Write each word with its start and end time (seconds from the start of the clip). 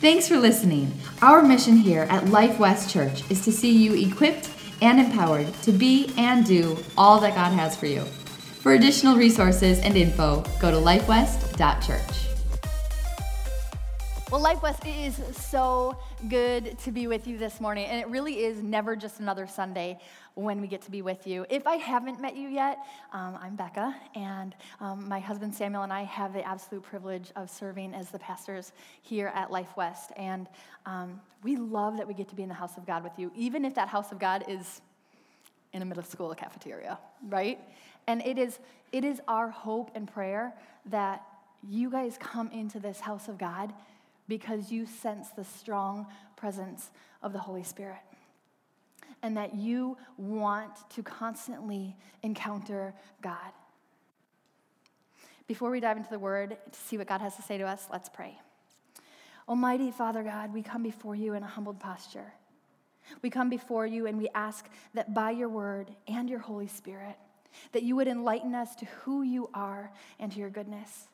Thanks 0.00 0.26
for 0.26 0.38
listening. 0.38 0.98
Our 1.20 1.42
mission 1.42 1.76
here 1.76 2.06
at 2.08 2.28
Life 2.28 2.58
West 2.58 2.88
Church 2.90 3.22
is 3.30 3.44
to 3.44 3.52
see 3.52 3.70
you 3.70 3.92
equipped 3.92 4.48
and 4.80 4.98
empowered 4.98 5.52
to 5.64 5.72
be 5.72 6.10
and 6.16 6.42
do 6.42 6.78
all 6.96 7.20
that 7.20 7.34
God 7.34 7.52
has 7.52 7.76
for 7.76 7.84
you. 7.84 8.04
For 8.62 8.72
additional 8.72 9.16
resources 9.18 9.78
and 9.80 9.98
info, 9.98 10.42
go 10.58 10.70
to 10.70 10.78
lifewest.church. 10.78 12.29
Well, 14.30 14.40
Life 14.40 14.62
West, 14.62 14.86
it 14.86 14.94
is 14.94 15.20
so 15.36 15.98
good 16.28 16.78
to 16.84 16.92
be 16.92 17.08
with 17.08 17.26
you 17.26 17.36
this 17.36 17.60
morning, 17.60 17.86
and 17.86 18.00
it 18.00 18.06
really 18.06 18.44
is 18.44 18.62
never 18.62 18.94
just 18.94 19.18
another 19.18 19.48
Sunday 19.48 19.98
when 20.34 20.60
we 20.60 20.68
get 20.68 20.82
to 20.82 20.90
be 20.92 21.02
with 21.02 21.26
you. 21.26 21.46
If 21.50 21.66
I 21.66 21.74
haven't 21.74 22.20
met 22.20 22.36
you 22.36 22.48
yet, 22.48 22.78
um, 23.12 23.36
I'm 23.42 23.56
Becca, 23.56 23.92
and 24.14 24.54
um, 24.78 25.08
my 25.08 25.18
husband 25.18 25.52
Samuel 25.52 25.82
and 25.82 25.92
I 25.92 26.04
have 26.04 26.32
the 26.32 26.46
absolute 26.46 26.84
privilege 26.84 27.32
of 27.34 27.50
serving 27.50 27.92
as 27.92 28.10
the 28.10 28.20
pastors 28.20 28.70
here 29.02 29.32
at 29.34 29.50
Life 29.50 29.76
West, 29.76 30.12
and 30.16 30.46
um, 30.86 31.20
we 31.42 31.56
love 31.56 31.96
that 31.96 32.06
we 32.06 32.14
get 32.14 32.28
to 32.28 32.36
be 32.36 32.44
in 32.44 32.48
the 32.48 32.54
house 32.54 32.76
of 32.76 32.86
God 32.86 33.02
with 33.02 33.18
you, 33.18 33.32
even 33.34 33.64
if 33.64 33.74
that 33.74 33.88
house 33.88 34.12
of 34.12 34.20
God 34.20 34.44
is 34.46 34.80
in 35.72 35.82
a 35.82 35.84
middle 35.84 36.04
school 36.04 36.32
cafeteria, 36.36 37.00
right? 37.28 37.58
And 38.06 38.22
it 38.22 38.38
is, 38.38 38.60
it 38.92 39.02
is 39.02 39.20
our 39.26 39.50
hope 39.50 39.90
and 39.96 40.06
prayer 40.06 40.54
that 40.86 41.20
you 41.68 41.90
guys 41.90 42.16
come 42.18 42.48
into 42.52 42.78
this 42.78 43.00
house 43.00 43.26
of 43.26 43.36
God 43.36 43.72
because 44.30 44.70
you 44.70 44.86
sense 44.86 45.28
the 45.36 45.44
strong 45.44 46.06
presence 46.36 46.90
of 47.22 47.34
the 47.34 47.38
Holy 47.38 47.64
Spirit. 47.64 47.98
And 49.22 49.36
that 49.36 49.54
you 49.54 49.98
want 50.16 50.70
to 50.94 51.02
constantly 51.02 51.96
encounter 52.22 52.94
God. 53.20 53.52
Before 55.46 55.70
we 55.70 55.80
dive 55.80 55.96
into 55.96 56.08
the 56.08 56.18
word 56.18 56.56
to 56.70 56.78
see 56.78 56.96
what 56.96 57.08
God 57.08 57.20
has 57.20 57.36
to 57.36 57.42
say 57.42 57.58
to 57.58 57.64
us, 57.64 57.88
let's 57.92 58.08
pray. 58.08 58.38
Almighty 59.48 59.90
Father 59.90 60.22
God, 60.22 60.54
we 60.54 60.62
come 60.62 60.84
before 60.84 61.16
you 61.16 61.34
in 61.34 61.42
a 61.42 61.46
humbled 61.46 61.80
posture. 61.80 62.32
We 63.20 63.30
come 63.30 63.50
before 63.50 63.84
you 63.84 64.06
and 64.06 64.16
we 64.16 64.28
ask 64.32 64.70
that 64.94 65.12
by 65.12 65.32
your 65.32 65.48
word 65.48 65.90
and 66.06 66.30
your 66.30 66.38
Holy 66.38 66.68
Spirit, 66.68 67.16
that 67.72 67.82
you 67.82 67.96
would 67.96 68.06
enlighten 68.06 68.54
us 68.54 68.76
to 68.76 68.84
who 69.02 69.22
you 69.22 69.50
are 69.52 69.90
and 70.20 70.30
to 70.30 70.38
your 70.38 70.50
goodness. 70.50 71.08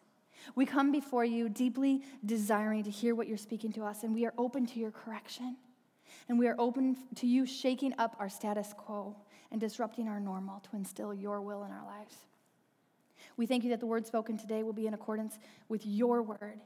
We 0.55 0.67
come 0.67 0.93
before 0.93 1.25
you 1.25 1.49
deeply 1.49 2.03
desiring 2.25 2.85
to 2.85 2.91
hear 2.91 3.15
what 3.15 3.27
you're 3.29 3.37
speaking 3.37 3.73
to 3.73 3.85
us, 3.85 4.03
and 4.03 4.15
we 4.15 4.27
are 4.27 4.35
open 4.39 4.67
to 4.67 4.79
your 4.79 4.91
correction. 4.91 5.57
And 6.29 6.39
we 6.39 6.49
are 6.49 6.57
open 6.59 6.97
to 7.17 7.27
you 7.27 7.47
shaking 7.47 7.95
up 7.99 8.17
our 8.19 8.29
status 8.29 8.73
quo 8.77 9.17
and 9.51 9.61
disrupting 9.61 10.09
our 10.09 10.19
normal 10.19 10.61
to 10.61 10.77
instill 10.77 11.15
your 11.15 11.41
will 11.41 11.65
in 11.65 11.71
our 11.71 11.85
lives. 11.85 12.15
We 13.37 13.47
thank 13.47 13.65
you 13.65 13.71
that 13.71 13.81
the 13.81 13.87
word 13.87 14.07
spoken 14.07 14.39
today 14.39 14.63
will 14.63 14.73
be 14.73 14.87
in 14.87 14.95
accordance 14.95 15.39
with 15.69 15.87
your 15.87 16.23
word, 16.23 16.61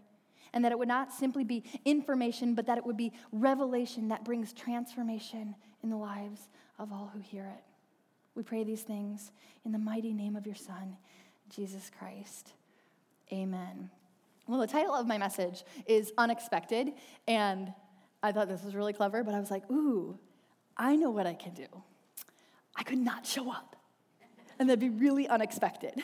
and 0.53 0.65
that 0.65 0.73
it 0.73 0.79
would 0.79 0.89
not 0.89 1.13
simply 1.13 1.45
be 1.45 1.65
information, 1.85 2.55
but 2.55 2.67
that 2.67 2.79
it 2.79 2.87
would 2.87 2.97
be 2.97 3.13
revelation 3.33 4.09
that 4.09 4.25
brings 4.25 4.53
transformation 4.53 5.55
in 5.83 5.91
the 5.91 5.97
lives 5.97 6.49
of 6.79 6.93
all 6.93 7.11
who 7.13 7.21
hear 7.21 7.45
it. 7.45 7.65
We 8.35 8.43
pray 8.43 8.65
these 8.65 8.83
things 8.83 9.33
in 9.65 9.73
the 9.73 9.79
mighty 9.79 10.15
name 10.15 10.37
of 10.37 10.47
your 10.47 10.55
Son, 10.55 10.97
Jesus 11.49 11.91
Christ. 11.99 12.53
Amen. 13.33 13.91
Well, 14.49 14.59
the 14.59 14.67
title 14.67 14.95
of 14.95 15.07
my 15.07 15.19
message 15.19 15.65
is 15.87 16.13
Unexpected, 16.19 16.93
and 17.29 17.73
I 18.23 18.33
thought 18.33 18.49
this 18.49 18.65
was 18.65 18.75
really 18.75 18.93
clever, 18.93 19.23
but 19.23 19.35
I 19.35 19.41
was 19.41 19.51
like, 19.51 19.71
ooh, 19.71 20.19
I 20.77 20.97
know 20.97 21.11
what 21.11 21.27
I 21.27 21.35
can 21.35 21.55
do. 21.55 21.67
I 22.75 22.83
could 22.83 22.99
not 22.99 23.25
show 23.27 23.51
up, 23.51 23.77
and 24.59 24.69
that'd 24.69 24.81
be 24.81 24.89
really 24.91 25.29
unexpected. 25.29 26.03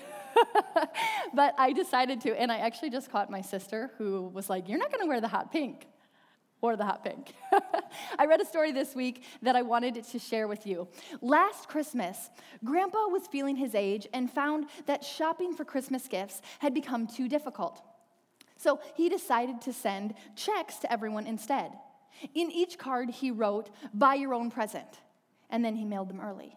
but 1.35 1.55
I 1.59 1.73
decided 1.73 2.21
to, 2.23 2.41
and 2.41 2.53
I 2.53 2.59
actually 2.59 2.91
just 2.91 3.11
caught 3.11 3.31
my 3.31 3.41
sister 3.41 3.91
who 3.99 4.29
was 4.29 4.49
like, 4.49 4.69
You're 4.69 4.79
not 4.79 4.93
gonna 4.93 5.07
wear 5.07 5.21
the 5.21 5.29
hot 5.29 5.51
pink 5.51 5.87
or 6.67 6.77
the 6.77 6.85
hot 6.85 7.05
pink. 7.05 7.35
I 8.19 8.27
read 8.27 8.41
a 8.41 8.45
story 8.45 8.73
this 8.73 8.95
week 8.95 9.23
that 9.43 9.57
I 9.57 9.63
wanted 9.63 10.03
to 10.05 10.19
share 10.19 10.49
with 10.49 10.67
you. 10.67 10.89
Last 11.21 11.69
Christmas, 11.69 12.31
Grandpa 12.65 13.09
was 13.09 13.27
feeling 13.27 13.57
his 13.57 13.75
age 13.75 14.07
and 14.13 14.31
found 14.31 14.67
that 14.87 15.05
shopping 15.05 15.55
for 15.55 15.65
Christmas 15.65 16.09
gifts 16.09 16.43
had 16.59 16.75
become 16.75 17.07
too 17.07 17.29
difficult. 17.29 17.83
So 18.57 18.81
he 18.95 19.09
decided 19.09 19.61
to 19.63 19.73
send 19.73 20.15
checks 20.35 20.77
to 20.79 20.93
everyone 20.93 21.27
instead. 21.27 21.73
In 22.35 22.51
each 22.51 22.79
card, 22.79 23.11
he 23.11 23.31
wrote, 23.31 23.71
Buy 23.93 24.15
your 24.15 24.35
own 24.35 24.51
present, 24.51 24.89
and 25.51 25.65
then 25.65 25.77
he 25.77 25.85
mailed 25.85 26.09
them 26.09 26.21
early. 26.21 26.57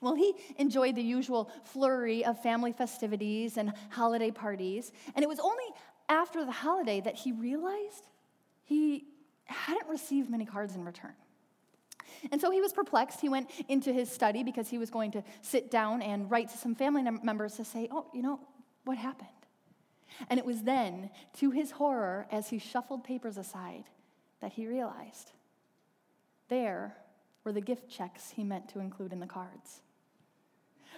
Well, 0.00 0.14
he 0.14 0.34
enjoyed 0.56 0.94
the 0.94 1.02
usual 1.02 1.50
flurry 1.64 2.24
of 2.24 2.42
family 2.42 2.72
festivities 2.72 3.58
and 3.58 3.72
holiday 3.90 4.30
parties, 4.30 4.92
and 5.14 5.22
it 5.22 5.28
was 5.28 5.40
only 5.40 5.64
after 6.08 6.44
the 6.44 6.52
holiday 6.52 7.00
that 7.00 7.16
he 7.16 7.32
realized 7.32 8.06
he 8.64 9.04
hadn't 9.50 9.88
received 9.88 10.30
many 10.30 10.44
cards 10.44 10.74
in 10.74 10.84
return. 10.84 11.14
And 12.30 12.40
so 12.40 12.50
he 12.50 12.60
was 12.60 12.72
perplexed. 12.72 13.20
He 13.20 13.28
went 13.28 13.50
into 13.68 13.92
his 13.92 14.10
study 14.10 14.42
because 14.42 14.68
he 14.68 14.78
was 14.78 14.90
going 14.90 15.12
to 15.12 15.22
sit 15.42 15.70
down 15.70 16.02
and 16.02 16.30
write 16.30 16.50
to 16.50 16.58
some 16.58 16.74
family 16.74 17.02
members 17.02 17.56
to 17.56 17.64
say, 17.64 17.88
Oh, 17.90 18.06
you 18.12 18.22
know, 18.22 18.40
what 18.84 18.98
happened? 18.98 19.28
And 20.28 20.38
it 20.38 20.44
was 20.44 20.62
then, 20.62 21.10
to 21.38 21.50
his 21.50 21.70
horror, 21.70 22.26
as 22.30 22.48
he 22.48 22.58
shuffled 22.58 23.04
papers 23.04 23.38
aside, 23.38 23.84
that 24.40 24.52
he 24.52 24.66
realized 24.66 25.32
there 26.48 26.96
were 27.44 27.52
the 27.52 27.60
gift 27.60 27.88
checks 27.88 28.30
he 28.30 28.44
meant 28.44 28.68
to 28.70 28.80
include 28.80 29.12
in 29.12 29.20
the 29.20 29.26
cards. 29.26 29.80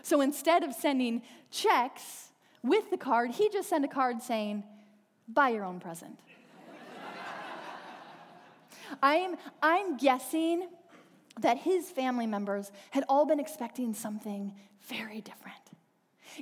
So 0.03 0.21
instead 0.21 0.65
of 0.65 0.75
sending 0.75 1.23
checks 1.51 2.31
with 2.63 2.91
the 2.91 2.97
card, 2.97 3.31
he 3.33 3.49
just 3.51 3.69
sent 3.69 3.85
a 3.85 3.89
card 3.89 4.23
saying, 4.23 4.65
Buy 5.29 5.51
your 5.51 5.65
own 5.65 5.79
present. 5.79 6.19
I'm, 9.03 9.37
I'm 9.63 9.97
guessing 9.97 10.69
that 11.41 11.59
his 11.59 11.91
family 11.91 12.27
members 12.27 12.71
had 12.91 13.05
all 13.09 13.27
been 13.27 13.41
expecting 13.41 13.95
something 13.95 14.55
very 14.89 15.21
different. 15.21 15.57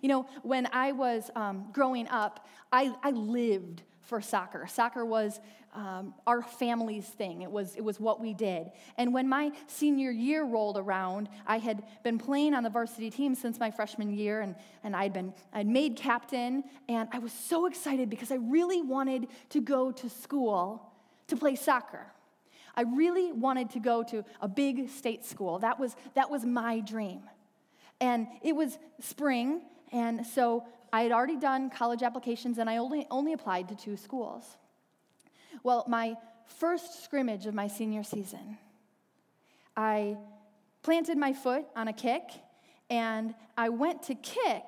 You 0.02 0.08
know, 0.08 0.26
when 0.42 0.68
I 0.72 0.92
was 0.92 1.30
um, 1.34 1.68
growing 1.72 2.06
up, 2.08 2.46
I, 2.72 2.94
I 3.02 3.10
lived 3.10 3.82
for 4.02 4.20
soccer. 4.20 4.66
Soccer 4.68 5.04
was 5.04 5.40
um, 5.72 6.14
our 6.26 6.42
family's 6.42 7.06
thing. 7.06 7.42
It 7.42 7.50
was, 7.50 7.76
it 7.76 7.82
was 7.82 8.00
what 8.00 8.20
we 8.20 8.34
did. 8.34 8.72
And 8.98 9.14
when 9.14 9.28
my 9.28 9.52
senior 9.68 10.10
year 10.10 10.44
rolled 10.44 10.76
around, 10.76 11.28
I 11.46 11.58
had 11.58 11.84
been 12.02 12.18
playing 12.18 12.54
on 12.54 12.64
the 12.64 12.70
varsity 12.70 13.10
team 13.10 13.34
since 13.34 13.60
my 13.60 13.70
freshman 13.70 14.10
year, 14.12 14.40
and, 14.40 14.56
and 14.82 14.96
I'd 14.96 15.12
been 15.12 15.32
I'd 15.52 15.68
made 15.68 15.94
captain, 15.96 16.64
and 16.88 17.08
I 17.12 17.20
was 17.20 17.32
so 17.32 17.66
excited 17.66 18.10
because 18.10 18.32
I 18.32 18.36
really 18.36 18.82
wanted 18.82 19.28
to 19.50 19.60
go 19.60 19.92
to 19.92 20.10
school 20.10 20.92
to 21.28 21.36
play 21.36 21.54
soccer. 21.54 22.06
I 22.80 22.84
really 22.84 23.30
wanted 23.30 23.68
to 23.72 23.78
go 23.78 24.02
to 24.04 24.24
a 24.40 24.48
big 24.48 24.88
state 24.88 25.26
school. 25.26 25.58
That 25.58 25.78
was, 25.78 25.94
that 26.14 26.30
was 26.30 26.46
my 26.46 26.80
dream. 26.80 27.20
And 28.00 28.26
it 28.42 28.56
was 28.56 28.78
spring, 29.00 29.60
and 29.92 30.26
so 30.26 30.64
I 30.90 31.02
had 31.02 31.12
already 31.12 31.36
done 31.36 31.68
college 31.68 32.02
applications 32.02 32.56
and 32.56 32.70
I 32.70 32.78
only, 32.78 33.06
only 33.10 33.34
applied 33.34 33.68
to 33.68 33.74
two 33.74 33.98
schools. 33.98 34.56
Well, 35.62 35.84
my 35.88 36.14
first 36.46 37.04
scrimmage 37.04 37.44
of 37.44 37.52
my 37.52 37.68
senior 37.68 38.02
season, 38.02 38.56
I 39.76 40.16
planted 40.82 41.18
my 41.18 41.34
foot 41.34 41.66
on 41.76 41.88
a 41.88 41.92
kick 41.92 42.22
and 42.88 43.34
I 43.58 43.68
went 43.68 44.04
to 44.04 44.14
kick. 44.14 44.64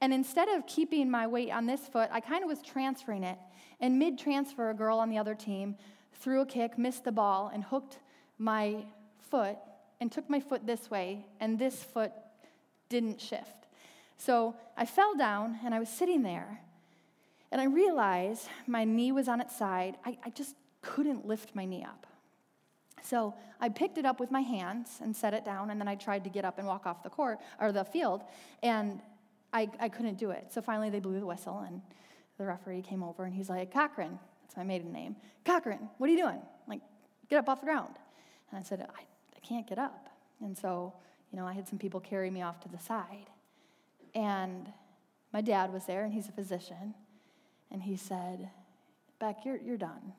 And 0.00 0.12
instead 0.12 0.48
of 0.48 0.66
keeping 0.66 1.08
my 1.08 1.28
weight 1.28 1.52
on 1.52 1.66
this 1.66 1.82
foot, 1.82 2.08
I 2.10 2.18
kind 2.18 2.42
of 2.42 2.48
was 2.48 2.60
transferring 2.60 3.22
it. 3.22 3.38
And 3.78 4.00
mid 4.00 4.18
transfer, 4.18 4.70
a 4.70 4.74
girl 4.74 4.98
on 4.98 5.10
the 5.10 5.18
other 5.18 5.36
team 5.36 5.76
threw 6.22 6.40
a 6.40 6.46
kick, 6.46 6.78
missed 6.78 7.04
the 7.04 7.12
ball, 7.12 7.50
and 7.52 7.64
hooked 7.64 7.98
my 8.38 8.84
foot 9.30 9.56
and 10.00 10.10
took 10.10 10.30
my 10.30 10.40
foot 10.40 10.66
this 10.66 10.90
way, 10.90 11.26
and 11.40 11.58
this 11.58 11.82
foot 11.82 12.12
didn't 12.88 13.20
shift. 13.20 13.66
So 14.16 14.54
I 14.76 14.86
fell 14.86 15.14
down 15.16 15.58
and 15.64 15.74
I 15.74 15.80
was 15.80 15.88
sitting 15.88 16.22
there, 16.22 16.60
and 17.50 17.60
I 17.60 17.64
realized 17.64 18.48
my 18.66 18.84
knee 18.84 19.12
was 19.12 19.28
on 19.28 19.40
its 19.40 19.56
side. 19.56 19.96
I, 20.04 20.16
I 20.24 20.30
just 20.30 20.54
couldn't 20.80 21.26
lift 21.26 21.54
my 21.54 21.64
knee 21.64 21.84
up. 21.84 22.06
So 23.02 23.34
I 23.60 23.68
picked 23.68 23.98
it 23.98 24.06
up 24.06 24.20
with 24.20 24.30
my 24.30 24.42
hands 24.42 25.00
and 25.02 25.14
set 25.14 25.34
it 25.34 25.44
down, 25.44 25.70
and 25.70 25.80
then 25.80 25.88
I 25.88 25.96
tried 25.96 26.22
to 26.24 26.30
get 26.30 26.44
up 26.44 26.58
and 26.58 26.68
walk 26.68 26.86
off 26.86 27.02
the 27.02 27.10
court 27.10 27.38
or 27.60 27.72
the 27.72 27.84
field, 27.84 28.22
and 28.62 29.00
I, 29.52 29.68
I 29.80 29.88
couldn't 29.88 30.18
do 30.18 30.30
it. 30.30 30.52
So 30.52 30.62
finally, 30.62 30.88
they 30.88 31.00
blew 31.00 31.18
the 31.18 31.26
whistle, 31.26 31.64
and 31.66 31.82
the 32.38 32.44
referee 32.44 32.82
came 32.82 33.02
over, 33.02 33.24
and 33.24 33.34
he's 33.34 33.50
like, 33.50 33.72
Cochran, 33.72 34.18
that's 34.52 34.58
my 34.58 34.64
maiden 34.64 34.92
name. 34.92 35.16
Cochran, 35.46 35.88
what 35.96 36.10
are 36.10 36.12
you 36.12 36.18
doing? 36.18 36.38
Like, 36.68 36.82
get 37.30 37.38
up 37.38 37.48
off 37.48 37.60
the 37.60 37.66
ground. 37.66 37.94
And 38.50 38.60
I 38.60 38.62
said, 38.62 38.82
I, 38.82 39.00
I 39.00 39.40
can't 39.40 39.66
get 39.66 39.78
up. 39.78 40.10
And 40.42 40.56
so, 40.56 40.92
you 41.32 41.38
know, 41.38 41.46
I 41.46 41.54
had 41.54 41.66
some 41.66 41.78
people 41.78 42.00
carry 42.00 42.30
me 42.30 42.42
off 42.42 42.60
to 42.60 42.68
the 42.68 42.78
side. 42.78 43.30
And 44.14 44.70
my 45.32 45.40
dad 45.40 45.72
was 45.72 45.86
there, 45.86 46.04
and 46.04 46.12
he's 46.12 46.28
a 46.28 46.32
physician. 46.32 46.92
And 47.70 47.82
he 47.82 47.96
said, 47.96 48.50
Beck, 49.18 49.38
you're, 49.46 49.56
you're 49.56 49.78
done. 49.78 50.12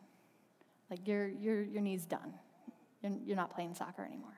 Like, 0.90 1.08
your, 1.08 1.28
your, 1.28 1.62
your 1.62 1.82
knee's 1.84 2.08
done. 2.08 2.34
You're, 3.04 3.12
you're 3.24 3.38
not 3.38 3.54
playing 3.54 3.76
soccer 3.76 4.04
anymore. 4.04 4.32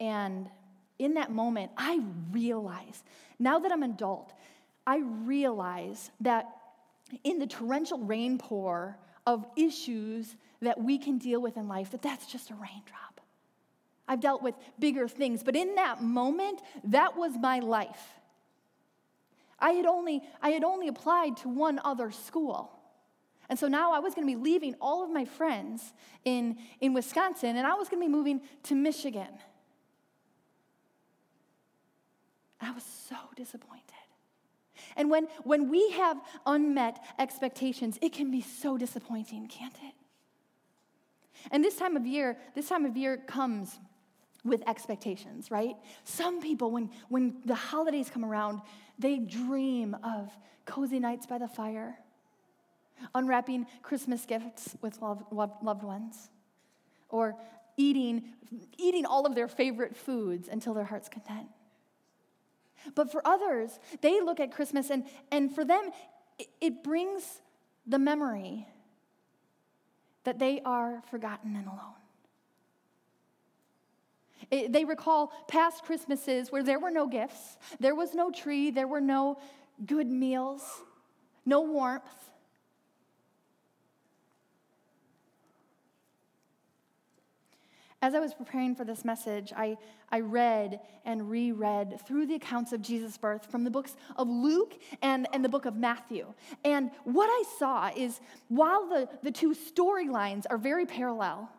And 0.00 0.50
in 0.98 1.14
that 1.14 1.30
moment, 1.30 1.70
I 1.76 2.00
realize, 2.32 3.04
now 3.38 3.60
that 3.60 3.70
I'm 3.70 3.84
an 3.84 3.92
adult, 3.92 4.32
I 4.84 4.98
realize 4.98 6.10
that 6.22 6.48
in 7.24 7.38
the 7.38 7.46
torrential 7.46 7.98
rain 7.98 8.38
pour 8.38 8.98
of 9.26 9.46
issues 9.56 10.36
that 10.60 10.82
we 10.82 10.98
can 10.98 11.18
deal 11.18 11.40
with 11.40 11.56
in 11.56 11.68
life, 11.68 11.90
that 11.90 12.02
that's 12.02 12.26
just 12.26 12.50
a 12.50 12.54
raindrop. 12.54 13.20
I've 14.08 14.20
dealt 14.20 14.42
with 14.42 14.54
bigger 14.78 15.06
things, 15.06 15.42
but 15.42 15.54
in 15.54 15.76
that 15.76 16.02
moment, 16.02 16.60
that 16.84 17.16
was 17.16 17.32
my 17.40 17.60
life. 17.60 18.20
I 19.58 19.70
had 19.70 19.86
only, 19.86 20.22
I 20.42 20.50
had 20.50 20.64
only 20.64 20.88
applied 20.88 21.36
to 21.38 21.48
one 21.48 21.80
other 21.84 22.10
school. 22.10 22.72
And 23.48 23.58
so 23.58 23.68
now 23.68 23.92
I 23.92 23.98
was 23.98 24.14
going 24.14 24.26
to 24.26 24.36
be 24.36 24.40
leaving 24.40 24.74
all 24.80 25.04
of 25.04 25.10
my 25.10 25.24
friends 25.24 25.92
in, 26.24 26.56
in 26.80 26.94
Wisconsin, 26.94 27.56
and 27.56 27.66
I 27.66 27.74
was 27.74 27.88
going 27.88 28.00
to 28.02 28.06
be 28.06 28.12
moving 28.12 28.40
to 28.64 28.74
Michigan. 28.74 29.28
I 32.60 32.70
was 32.72 32.84
so 32.84 33.16
disappointed. 33.36 33.89
And 34.96 35.10
when, 35.10 35.28
when 35.44 35.68
we 35.68 35.90
have 35.90 36.20
unmet 36.46 37.02
expectations, 37.18 37.98
it 38.02 38.12
can 38.12 38.30
be 38.30 38.40
so 38.40 38.76
disappointing, 38.76 39.46
can't 39.48 39.74
it? 39.82 39.94
And 41.50 41.64
this 41.64 41.76
time 41.76 41.96
of 41.96 42.06
year, 42.06 42.36
this 42.54 42.68
time 42.68 42.84
of 42.84 42.96
year 42.96 43.16
comes 43.16 43.78
with 44.44 44.62
expectations, 44.66 45.50
right? 45.50 45.76
Some 46.04 46.40
people, 46.40 46.70
when, 46.70 46.90
when 47.08 47.36
the 47.44 47.54
holidays 47.54 48.10
come 48.10 48.24
around, 48.24 48.60
they 48.98 49.18
dream 49.18 49.96
of 50.02 50.30
cozy 50.64 50.98
nights 50.98 51.26
by 51.26 51.38
the 51.38 51.48
fire, 51.48 51.98
unwrapping 53.14 53.66
Christmas 53.82 54.24
gifts 54.24 54.76
with 54.82 55.00
loved, 55.00 55.24
loved 55.30 55.82
ones, 55.82 56.30
or 57.08 57.36
eating, 57.76 58.24
eating 58.78 59.04
all 59.06 59.26
of 59.26 59.34
their 59.34 59.48
favorite 59.48 59.96
foods 59.96 60.48
until 60.48 60.74
their 60.74 60.84
heart's 60.84 61.08
content. 61.08 61.48
But 62.94 63.10
for 63.12 63.26
others, 63.26 63.78
they 64.00 64.20
look 64.20 64.40
at 64.40 64.52
Christmas 64.52 64.90
and, 64.90 65.04
and 65.30 65.54
for 65.54 65.64
them, 65.64 65.90
it, 66.38 66.48
it 66.60 66.84
brings 66.84 67.40
the 67.86 67.98
memory 67.98 68.66
that 70.24 70.38
they 70.38 70.60
are 70.64 71.02
forgotten 71.10 71.56
and 71.56 71.66
alone. 71.66 71.94
It, 74.50 74.72
they 74.72 74.84
recall 74.84 75.32
past 75.48 75.84
Christmases 75.84 76.50
where 76.50 76.62
there 76.62 76.78
were 76.78 76.90
no 76.90 77.06
gifts, 77.06 77.58
there 77.78 77.94
was 77.94 78.14
no 78.14 78.30
tree, 78.30 78.70
there 78.70 78.88
were 78.88 79.00
no 79.00 79.38
good 79.86 80.06
meals, 80.06 80.62
no 81.44 81.60
warmth. 81.60 82.29
As 88.02 88.14
I 88.14 88.18
was 88.18 88.32
preparing 88.32 88.74
for 88.74 88.84
this 88.84 89.04
message, 89.04 89.52
I, 89.54 89.76
I 90.10 90.20
read 90.20 90.80
and 91.04 91.28
reread 91.28 92.00
through 92.06 92.26
the 92.26 92.34
accounts 92.34 92.72
of 92.72 92.80
Jesus' 92.80 93.18
birth 93.18 93.50
from 93.50 93.62
the 93.62 93.70
books 93.70 93.94
of 94.16 94.26
Luke 94.26 94.74
and, 95.02 95.28
and 95.34 95.44
the 95.44 95.50
book 95.50 95.66
of 95.66 95.76
Matthew. 95.76 96.32
And 96.64 96.90
what 97.04 97.26
I 97.26 97.44
saw 97.58 97.90
is 97.94 98.20
while 98.48 98.88
the, 98.88 99.08
the 99.22 99.30
two 99.30 99.54
storylines 99.54 100.46
are 100.48 100.56
very 100.56 100.86
parallel, 100.86 101.50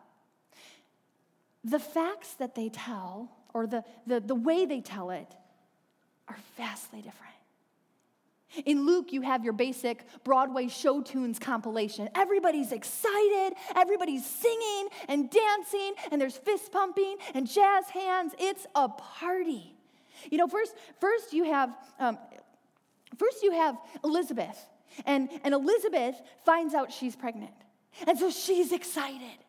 the 1.62 1.78
facts 1.78 2.34
that 2.34 2.56
they 2.56 2.68
tell, 2.70 3.30
or 3.54 3.68
the, 3.68 3.84
the, 4.08 4.18
the 4.18 4.34
way 4.34 4.66
they 4.66 4.80
tell 4.80 5.10
it, 5.10 5.36
are 6.26 6.38
vastly 6.56 7.02
different. 7.02 7.31
In 8.64 8.86
Luke, 8.86 9.12
you 9.12 9.22
have 9.22 9.44
your 9.44 9.52
basic 9.52 10.04
Broadway 10.24 10.68
show 10.68 11.00
tunes 11.00 11.38
compilation. 11.38 12.08
Everybody's 12.14 12.72
excited, 12.72 13.54
everybody's 13.74 14.24
singing 14.24 14.88
and 15.08 15.30
dancing, 15.30 15.94
and 16.10 16.20
there's 16.20 16.36
fist 16.36 16.72
pumping 16.72 17.16
and 17.34 17.46
jazz 17.46 17.88
hands. 17.88 18.32
It's 18.38 18.66
a 18.74 18.88
party. 18.88 19.74
You 20.30 20.38
know, 20.38 20.46
first, 20.46 20.74
first 21.00 21.32
you 21.32 21.44
have, 21.44 21.76
um, 21.98 22.18
first 23.18 23.42
you 23.42 23.52
have 23.52 23.76
Elizabeth, 24.04 24.58
and, 25.06 25.28
and 25.44 25.54
Elizabeth 25.54 26.20
finds 26.44 26.74
out 26.74 26.92
she's 26.92 27.16
pregnant. 27.16 27.54
And 28.06 28.18
so 28.18 28.30
she's 28.30 28.72
excited. 28.72 29.41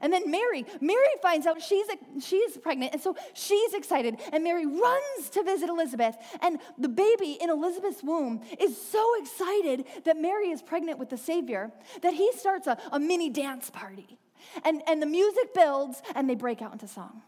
And 0.00 0.12
then 0.12 0.30
Mary, 0.30 0.64
Mary 0.80 1.02
finds 1.20 1.46
out 1.46 1.60
she's, 1.62 1.86
she's 2.20 2.56
pregnant, 2.56 2.92
and 2.94 3.02
so 3.02 3.14
she's 3.34 3.74
excited. 3.74 4.18
And 4.32 4.42
Mary 4.42 4.66
runs 4.66 5.30
to 5.32 5.42
visit 5.42 5.68
Elizabeth. 5.68 6.16
And 6.40 6.58
the 6.78 6.88
baby 6.88 7.38
in 7.40 7.50
Elizabeth's 7.50 8.02
womb 8.02 8.42
is 8.58 8.80
so 8.80 9.04
excited 9.20 9.84
that 10.04 10.16
Mary 10.16 10.50
is 10.50 10.62
pregnant 10.62 10.98
with 10.98 11.10
the 11.10 11.18
Savior 11.18 11.70
that 12.02 12.14
he 12.14 12.32
starts 12.32 12.66
a, 12.66 12.78
a 12.90 12.98
mini 12.98 13.30
dance 13.30 13.70
party. 13.70 14.18
And, 14.64 14.82
and 14.86 15.00
the 15.00 15.06
music 15.06 15.54
builds, 15.54 16.02
and 16.14 16.28
they 16.28 16.34
break 16.34 16.62
out 16.62 16.72
into 16.72 16.88
song. 16.88 17.22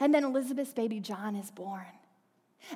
And 0.00 0.14
then 0.14 0.24
Elizabeth's 0.24 0.72
baby 0.72 1.00
John 1.00 1.34
is 1.34 1.50
born. 1.50 1.86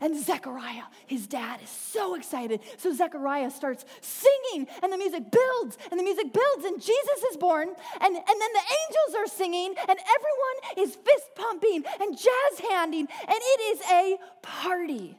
And 0.00 0.16
Zechariah, 0.16 0.84
his 1.06 1.26
dad, 1.26 1.60
is 1.62 1.68
so 1.68 2.14
excited. 2.14 2.60
So 2.78 2.92
Zechariah 2.94 3.50
starts 3.50 3.84
singing, 4.00 4.66
and 4.82 4.92
the 4.92 4.96
music 4.96 5.30
builds, 5.30 5.76
and 5.90 6.00
the 6.00 6.04
music 6.04 6.32
builds, 6.32 6.64
and 6.64 6.80
Jesus 6.80 7.22
is 7.30 7.36
born. 7.36 7.68
And, 7.68 8.16
and 8.16 8.16
then 8.16 8.52
the 8.52 8.60
angels 8.60 9.14
are 9.18 9.26
singing, 9.26 9.74
and 9.76 9.98
everyone 9.98 10.88
is 10.88 10.96
fist 10.96 11.34
pumping 11.34 11.84
and 12.00 12.16
jazz 12.16 12.70
handing, 12.70 13.06
and 13.28 13.38
it 13.38 13.60
is 13.74 13.80
a 13.90 14.16
party. 14.40 15.18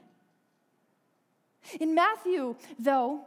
In 1.79 1.93
Matthew, 1.93 2.55
though, 2.79 3.21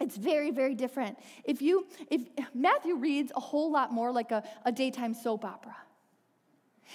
it's 0.00 0.16
very, 0.16 0.50
very 0.50 0.74
different. 0.74 1.18
If 1.44 1.62
you, 1.62 1.86
if 2.10 2.22
Matthew 2.54 2.96
reads 2.96 3.32
a 3.34 3.40
whole 3.40 3.70
lot 3.70 3.92
more 3.92 4.12
like 4.12 4.30
a, 4.30 4.42
a 4.64 4.72
daytime 4.72 5.14
soap 5.14 5.44
opera. 5.44 5.76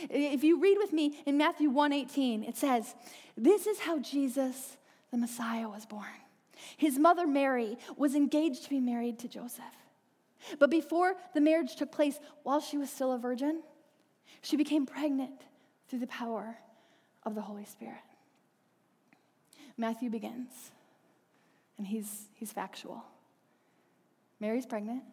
If 0.09 0.43
you 0.43 0.59
read 0.59 0.77
with 0.77 0.93
me 0.93 1.21
in 1.25 1.37
Matthew 1.37 1.69
1:18, 1.69 2.43
it 2.43 2.57
says, 2.57 2.95
"This 3.37 3.67
is 3.67 3.79
how 3.79 3.99
Jesus, 3.99 4.77
the 5.11 5.17
Messiah, 5.17 5.69
was 5.69 5.85
born. 5.85 6.21
His 6.77 6.97
mother 6.97 7.27
Mary 7.27 7.77
was 7.97 8.15
engaged 8.15 8.63
to 8.63 8.69
be 8.69 8.79
married 8.79 9.19
to 9.19 9.27
Joseph. 9.27 9.75
But 10.59 10.69
before 10.69 11.15
the 11.33 11.41
marriage 11.41 11.75
took 11.75 11.91
place, 11.91 12.19
while 12.43 12.59
she 12.59 12.77
was 12.77 12.89
still 12.89 13.11
a 13.11 13.17
virgin, 13.17 13.63
she 14.41 14.57
became 14.57 14.85
pregnant 14.85 15.41
through 15.87 15.99
the 15.99 16.07
power 16.07 16.57
of 17.23 17.35
the 17.35 17.41
Holy 17.41 17.65
Spirit." 17.65 18.03
Matthew 19.77 20.09
begins, 20.09 20.71
and 21.77 21.87
he's, 21.87 22.27
he's 22.35 22.51
factual. 22.51 23.03
Mary's 24.39 24.65
pregnant. 24.65 25.03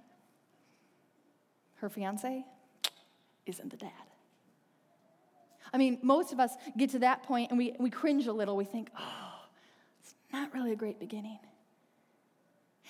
Her 1.76 1.88
fiance 1.88 2.44
isn't 3.46 3.70
the 3.70 3.76
dad. 3.76 4.09
I 5.72 5.78
mean, 5.78 5.98
most 6.02 6.32
of 6.32 6.40
us 6.40 6.52
get 6.76 6.90
to 6.90 6.98
that 7.00 7.22
point 7.22 7.50
and 7.50 7.58
we, 7.58 7.74
we 7.78 7.90
cringe 7.90 8.26
a 8.26 8.32
little. 8.32 8.56
We 8.56 8.64
think, 8.64 8.90
oh, 8.98 9.44
it's 10.00 10.14
not 10.32 10.52
really 10.52 10.72
a 10.72 10.76
great 10.76 10.98
beginning. 10.98 11.38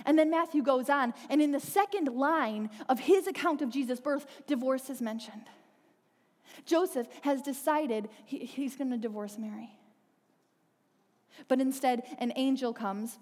And 0.06 0.19
then 0.19 0.31
Matthew 0.31 0.62
goes 0.62 0.88
on, 0.88 1.12
and 1.29 1.43
in 1.43 1.53
the 1.53 1.61
second 1.61 2.09
line 2.09 2.71
of 2.88 3.00
his 3.00 3.26
account 3.26 3.61
of 3.61 3.71
Jesus' 3.71 4.00
birth, 4.00 4.26
divorce 4.47 4.88
is 4.88 5.02
mentioned. 5.02 5.43
Joseph 6.64 7.07
has 7.23 7.43
decided 7.43 8.09
he, 8.25 8.38
he's 8.38 8.76
going 8.76 8.90
to 8.90 8.97
divorce 8.97 9.37
Mary. 9.38 9.71
But 11.49 11.61
instead, 11.61 12.02
an 12.19 12.33
angel 12.37 12.73
comes 12.73 13.19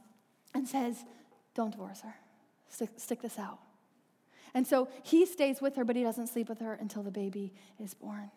and 0.54 0.68
says, 0.68 1.04
Don't 1.54 1.70
divorce 1.70 2.00
her, 2.02 2.14
stick, 2.68 2.90
stick 2.96 3.22
this 3.22 3.38
out. 3.38 3.58
And 4.54 4.66
so 4.66 4.88
he 5.02 5.26
stays 5.26 5.60
with 5.60 5.76
her, 5.76 5.84
but 5.84 5.94
he 5.94 6.02
doesn't 6.02 6.28
sleep 6.28 6.48
with 6.48 6.60
her 6.60 6.74
until 6.74 7.02
the 7.02 7.10
baby 7.10 7.52
is 7.78 7.94
born. 7.94 8.30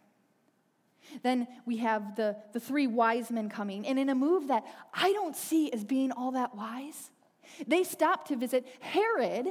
Then 1.23 1.47
we 1.65 1.77
have 1.77 2.15
the, 2.15 2.37
the 2.53 2.59
three 2.59 2.87
wise 2.87 3.31
men 3.31 3.49
coming. 3.49 3.85
And 3.87 3.99
in 3.99 4.09
a 4.09 4.15
move 4.15 4.47
that 4.47 4.65
I 4.93 5.11
don't 5.13 5.35
see 5.35 5.71
as 5.71 5.83
being 5.83 6.11
all 6.11 6.31
that 6.31 6.55
wise, 6.55 7.11
they 7.67 7.83
stop 7.83 8.27
to 8.27 8.35
visit 8.35 8.65
Herod 8.79 9.47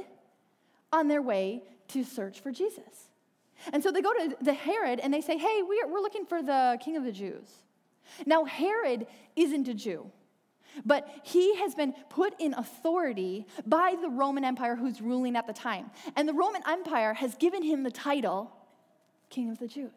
on 0.91 1.07
their 1.07 1.21
way 1.21 1.63
to 1.89 2.03
search 2.03 2.39
for 2.39 2.51
Jesus. 2.51 3.09
And 3.71 3.83
so 3.83 3.91
they 3.91 4.01
go 4.01 4.13
to 4.13 4.35
the 4.41 4.53
Herod 4.53 4.99
and 4.99 5.13
they 5.13 5.21
say, 5.21 5.37
Hey, 5.37 5.61
we're, 5.61 5.87
we're 5.87 6.01
looking 6.01 6.25
for 6.25 6.41
the 6.41 6.79
king 6.81 6.97
of 6.97 7.03
the 7.03 7.11
Jews. 7.11 7.49
Now, 8.25 8.43
Herod 8.45 9.07
isn't 9.35 9.67
a 9.67 9.73
Jew, 9.73 10.11
but 10.85 11.07
he 11.23 11.55
has 11.57 11.75
been 11.75 11.93
put 12.09 12.33
in 12.39 12.53
authority 12.53 13.45
by 13.65 13.95
the 14.01 14.09
Roman 14.09 14.43
Empire 14.43 14.75
who's 14.75 15.01
ruling 15.01 15.35
at 15.35 15.47
the 15.47 15.53
time. 15.53 15.91
And 16.15 16.27
the 16.27 16.33
Roman 16.33 16.61
Empire 16.67 17.13
has 17.13 17.35
given 17.35 17.63
him 17.63 17.83
the 17.83 17.91
title 17.91 18.51
King 19.29 19.49
of 19.49 19.59
the 19.59 19.67
Jews. 19.67 19.91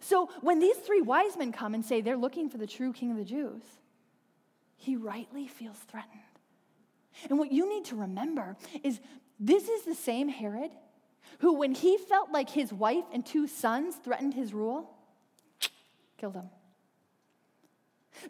So 0.00 0.30
when 0.40 0.58
these 0.58 0.76
three 0.76 1.00
wise 1.00 1.36
men 1.36 1.52
come 1.52 1.74
and 1.74 1.84
say 1.84 2.00
they're 2.00 2.16
looking 2.16 2.48
for 2.48 2.58
the 2.58 2.66
true 2.66 2.92
king 2.92 3.10
of 3.10 3.16
the 3.16 3.24
Jews, 3.24 3.62
he 4.76 4.96
rightly 4.96 5.46
feels 5.46 5.76
threatened. 5.76 6.20
And 7.30 7.38
what 7.38 7.52
you 7.52 7.68
need 7.68 7.84
to 7.86 7.96
remember 7.96 8.56
is 8.82 9.00
this 9.38 9.68
is 9.68 9.84
the 9.84 9.94
same 9.94 10.28
Herod 10.28 10.70
who, 11.38 11.54
when 11.54 11.74
he 11.74 11.96
felt 11.98 12.30
like 12.30 12.50
his 12.50 12.72
wife 12.72 13.04
and 13.12 13.24
two 13.24 13.46
sons 13.46 13.96
threatened 13.96 14.34
his 14.34 14.52
rule, 14.52 14.90
killed 16.18 16.34
him. 16.34 16.50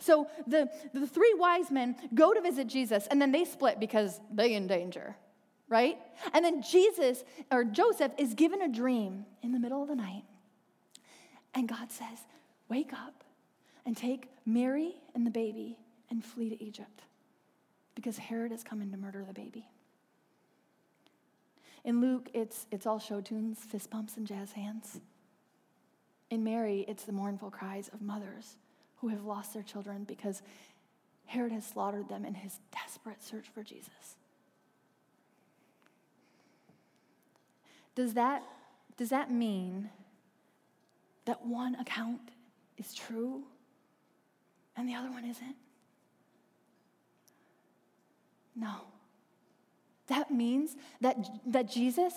So 0.00 0.28
the, 0.46 0.70
the 0.92 1.06
three 1.06 1.34
wise 1.38 1.70
men 1.70 1.96
go 2.14 2.32
to 2.32 2.40
visit 2.40 2.66
Jesus 2.66 3.06
and 3.08 3.20
then 3.20 3.32
they 3.32 3.44
split 3.44 3.78
because 3.78 4.20
they 4.32 4.54
in 4.54 4.66
danger, 4.66 5.14
right? 5.68 5.99
And 6.32 6.44
then 6.44 6.62
Jesus 6.62 7.23
or 7.50 7.64
Joseph 7.64 8.12
is 8.18 8.34
given 8.34 8.62
a 8.62 8.68
dream 8.68 9.26
in 9.42 9.52
the 9.52 9.58
middle 9.58 9.82
of 9.82 9.88
the 9.88 9.96
night 9.96 10.25
and 11.54 11.68
God 11.68 11.90
says, 11.90 12.18
Wake 12.68 12.92
up 12.92 13.25
and 13.87 13.96
take 13.96 14.28
Mary 14.46 14.94
and 15.14 15.26
the 15.26 15.30
baby 15.30 15.76
and 16.11 16.25
flee 16.25 16.49
to 16.49 16.62
Egypt 16.62 17.02
because 17.94 18.18
Herod 18.18 18.52
is 18.52 18.62
coming 18.62 18.90
to 18.90 18.96
murder 18.96 19.25
the 19.26 19.34
baby. 19.34 19.68
In 21.84 22.00
Luke, 22.00 22.30
it's, 22.32 22.66
it's 22.70 22.87
all 22.87 22.99
show 22.99 23.20
tunes, 23.20 23.58
fist 23.58 23.90
bumps, 23.90 24.16
and 24.16 24.26
jazz 24.26 24.52
hands. 24.52 25.00
In 26.30 26.42
Mary, 26.42 26.84
it's 26.88 27.04
the 27.04 27.12
mournful 27.12 27.50
cries 27.50 27.88
of 27.92 28.00
mothers 28.00 28.56
who 28.96 29.08
have 29.08 29.25
lost 29.25 29.52
their 29.52 29.62
children 29.62 30.04
because 30.04 30.42
Herod 31.26 31.52
has 31.52 31.66
slaughtered 31.66 32.08
them 32.08 32.25
in 32.25 32.34
his 32.34 32.58
desperate 32.73 33.23
search 33.23 33.46
for 33.52 33.62
Jesus. 33.62 34.16
Does 37.94 38.14
that, 38.14 38.42
does 38.96 39.11
that 39.11 39.30
mean 39.30 39.90
that 41.25 41.45
one 41.45 41.75
account 41.76 42.21
is 42.78 42.95
true 42.95 43.43
and 44.76 44.88
the 44.88 44.95
other 44.95 45.11
one 45.11 45.25
isn't? 45.25 45.57
No. 48.57 48.75
That 50.09 50.31
means 50.31 50.76
that, 51.00 51.16
that 51.47 51.71
Jesus 51.71 52.12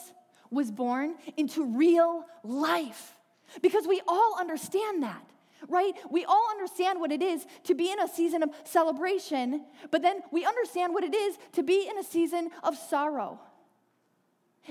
was 0.50 0.72
born 0.72 1.16
into 1.36 1.66
real 1.66 2.26
life 2.44 3.14
because 3.62 3.88
we 3.88 4.02
all 4.08 4.38
understand 4.40 5.04
that 5.04 5.24
right? 5.70 5.94
We 6.12 6.24
all 6.26 6.48
understand 6.52 7.00
what 7.00 7.12
it 7.12 7.22
is 7.22 7.46
to 7.64 7.74
be 7.74 7.92
in 7.92 8.00
a 8.00 8.08
season 8.08 8.44
of 8.44 8.50
celebration, 8.64 9.66
but 9.92 10.02
then 10.02 10.22
we 10.32 10.46
understand 10.46 10.94
what 10.94 11.04
it 11.04 11.16
is 11.16 11.38
to 11.54 11.64
be 11.64 11.88
in 11.90 11.98
a 11.98 12.04
season 12.04 12.52
of 12.64 12.78
sorrow. 12.78 13.40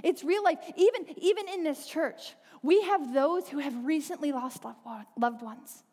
It's 0.02 0.22
real 0.22 0.44
life. 0.44 0.58
Even, 0.76 1.06
even 1.16 1.48
in 1.48 1.64
this 1.64 1.86
church, 1.86 2.34
we 2.66 2.82
have 2.82 3.14
those 3.14 3.48
who 3.48 3.58
have 3.58 3.84
recently 3.84 4.32
lost 4.32 4.64
loved 5.16 5.42
ones. 5.42 5.84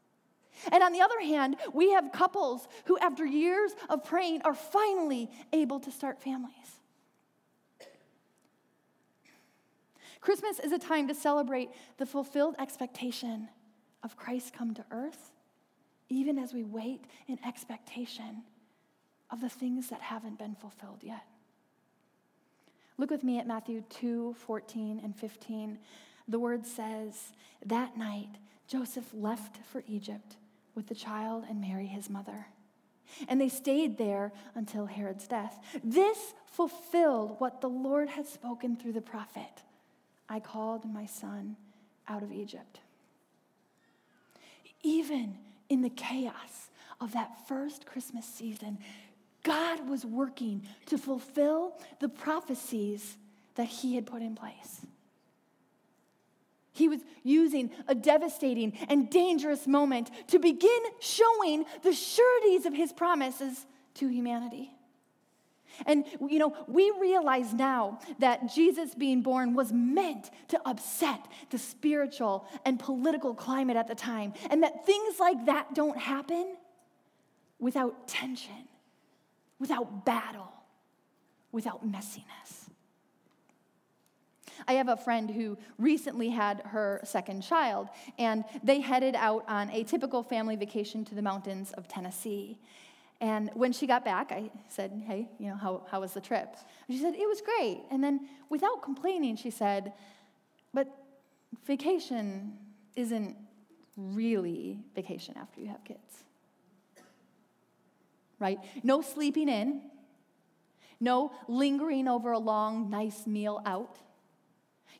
And 0.71 0.83
on 0.83 0.91
the 0.91 1.01
other 1.01 1.19
hand, 1.21 1.57
we 1.71 1.91
have 1.91 2.11
couples 2.11 2.67
who, 2.85 2.97
after 2.97 3.25
years 3.25 3.71
of 3.89 4.03
praying, 4.03 4.41
are 4.43 4.53
finally 4.53 5.29
able 5.51 5.79
to 5.81 5.91
start 5.91 6.21
families. 6.21 6.53
Christmas 10.19 10.59
is 10.59 10.71
a 10.71 10.79
time 10.79 11.07
to 11.09 11.15
celebrate 11.15 11.69
the 11.97 12.05
fulfilled 12.05 12.55
expectation 12.57 13.49
of 14.03 14.15
Christ 14.15 14.53
come 14.53 14.73
to 14.73 14.85
earth, 14.89 15.31
even 16.09 16.39
as 16.39 16.53
we 16.53 16.63
wait 16.63 17.05
in 17.27 17.37
expectation 17.45 18.43
of 19.29 19.41
the 19.41 19.49
things 19.49 19.89
that 19.89 20.01
haven't 20.01 20.39
been 20.39 20.55
fulfilled 20.55 20.99
yet. 21.01 21.25
Look 22.97 23.09
with 23.09 23.23
me 23.23 23.39
at 23.39 23.47
Matthew 23.47 23.83
2 23.89 24.35
14 24.37 25.01
and 25.03 25.15
15. 25.15 25.79
The 26.27 26.39
word 26.39 26.65
says, 26.65 27.33
That 27.65 27.97
night, 27.97 28.29
Joseph 28.67 29.09
left 29.13 29.57
for 29.65 29.83
Egypt 29.87 30.37
with 30.75 30.87
the 30.87 30.95
child 30.95 31.45
and 31.49 31.61
Mary, 31.61 31.85
his 31.85 32.09
mother. 32.09 32.47
And 33.27 33.39
they 33.39 33.49
stayed 33.49 33.97
there 33.97 34.31
until 34.55 34.85
Herod's 34.85 35.27
death. 35.27 35.59
This 35.83 36.33
fulfilled 36.45 37.35
what 37.39 37.61
the 37.61 37.69
Lord 37.69 38.09
had 38.09 38.27
spoken 38.27 38.75
through 38.75 38.93
the 38.93 39.01
prophet 39.01 39.63
I 40.29 40.39
called 40.39 40.85
my 40.91 41.05
son 41.05 41.57
out 42.07 42.23
of 42.23 42.31
Egypt. 42.31 42.79
Even 44.81 45.37
in 45.69 45.81
the 45.81 45.89
chaos 45.89 46.69
of 46.99 47.13
that 47.13 47.47
first 47.47 47.85
Christmas 47.85 48.25
season, 48.25 48.79
God 49.43 49.87
was 49.87 50.05
working 50.05 50.65
to 50.87 50.97
fulfill 50.97 51.77
the 51.99 52.09
prophecies 52.09 53.17
that 53.55 53.67
he 53.67 53.95
had 53.95 54.05
put 54.05 54.21
in 54.21 54.33
place. 54.33 54.85
He 56.73 56.89
was 56.89 57.01
using 57.23 57.69
a 57.87 57.95
devastating 57.95 58.73
and 58.89 59.09
dangerous 59.09 59.67
moment 59.67 60.09
to 60.27 60.39
begin 60.39 60.79
showing 60.99 61.65
the 61.83 61.93
sureties 61.93 62.65
of 62.65 62.73
his 62.73 62.91
promises 62.91 63.65
to 63.95 64.07
humanity. 64.07 64.73
And, 65.85 66.05
you 66.29 66.39
know, 66.39 66.55
we 66.67 66.91
realize 66.99 67.53
now 67.53 67.99
that 68.19 68.53
Jesus 68.53 68.93
being 68.93 69.21
born 69.21 69.53
was 69.53 69.71
meant 69.71 70.29
to 70.49 70.61
upset 70.67 71.25
the 71.49 71.57
spiritual 71.57 72.47
and 72.65 72.79
political 72.79 73.33
climate 73.33 73.77
at 73.77 73.87
the 73.87 73.95
time, 73.95 74.33
and 74.49 74.61
that 74.63 74.85
things 74.85 75.19
like 75.19 75.45
that 75.45 75.73
don't 75.73 75.97
happen 75.97 76.55
without 77.59 78.07
tension, 78.07 78.67
without 79.59 80.05
battle, 80.05 80.51
without 81.51 81.87
messiness. 81.87 82.62
I 84.67 84.73
have 84.73 84.87
a 84.87 84.97
friend 84.97 85.29
who 85.29 85.57
recently 85.77 86.29
had 86.29 86.61
her 86.65 87.01
second 87.03 87.41
child, 87.41 87.89
and 88.17 88.43
they 88.63 88.79
headed 88.79 89.15
out 89.15 89.43
on 89.47 89.69
a 89.69 89.83
typical 89.83 90.23
family 90.23 90.55
vacation 90.55 91.05
to 91.05 91.15
the 91.15 91.21
mountains 91.21 91.71
of 91.73 91.87
Tennessee. 91.87 92.57
And 93.21 93.49
when 93.53 93.71
she 93.71 93.87
got 93.87 94.03
back, 94.03 94.31
I 94.31 94.51
said, 94.67 95.03
Hey, 95.07 95.29
you 95.39 95.47
know, 95.47 95.55
how, 95.55 95.83
how 95.89 96.01
was 96.01 96.13
the 96.13 96.21
trip? 96.21 96.57
And 96.87 96.97
she 96.97 97.01
said, 97.01 97.15
It 97.15 97.27
was 97.27 97.41
great. 97.41 97.81
And 97.89 98.03
then 98.03 98.27
without 98.49 98.81
complaining, 98.81 99.37
she 99.37 99.49
said, 99.49 99.93
But 100.73 100.87
vacation 101.65 102.57
isn't 102.95 103.35
really 103.95 104.79
vacation 104.95 105.35
after 105.37 105.61
you 105.61 105.67
have 105.67 105.83
kids. 105.83 106.23
Right? 108.39 108.59
No 108.83 109.01
sleeping 109.01 109.47
in, 109.47 109.81
no 110.99 111.31
lingering 111.47 112.07
over 112.07 112.31
a 112.31 112.39
long, 112.39 112.89
nice 112.89 113.25
meal 113.25 113.61
out. 113.65 113.99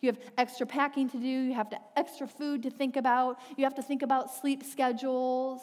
You 0.04 0.08
have 0.08 0.20
extra 0.38 0.68
packing 0.68 1.10
to 1.12 1.18
do, 1.18 1.26
you 1.26 1.54
have 1.54 1.70
to, 1.70 1.80
extra 1.96 2.28
food 2.28 2.64
to 2.64 2.70
think 2.70 2.98
about, 2.98 3.40
you 3.56 3.64
have 3.64 3.76
to 3.76 3.82
think 3.82 4.02
about 4.02 4.34
sleep 4.34 4.62
schedules, 4.62 5.62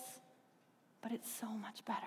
but 1.02 1.12
it's 1.12 1.30
so 1.30 1.47
much 1.47 1.85
better. 1.85 1.99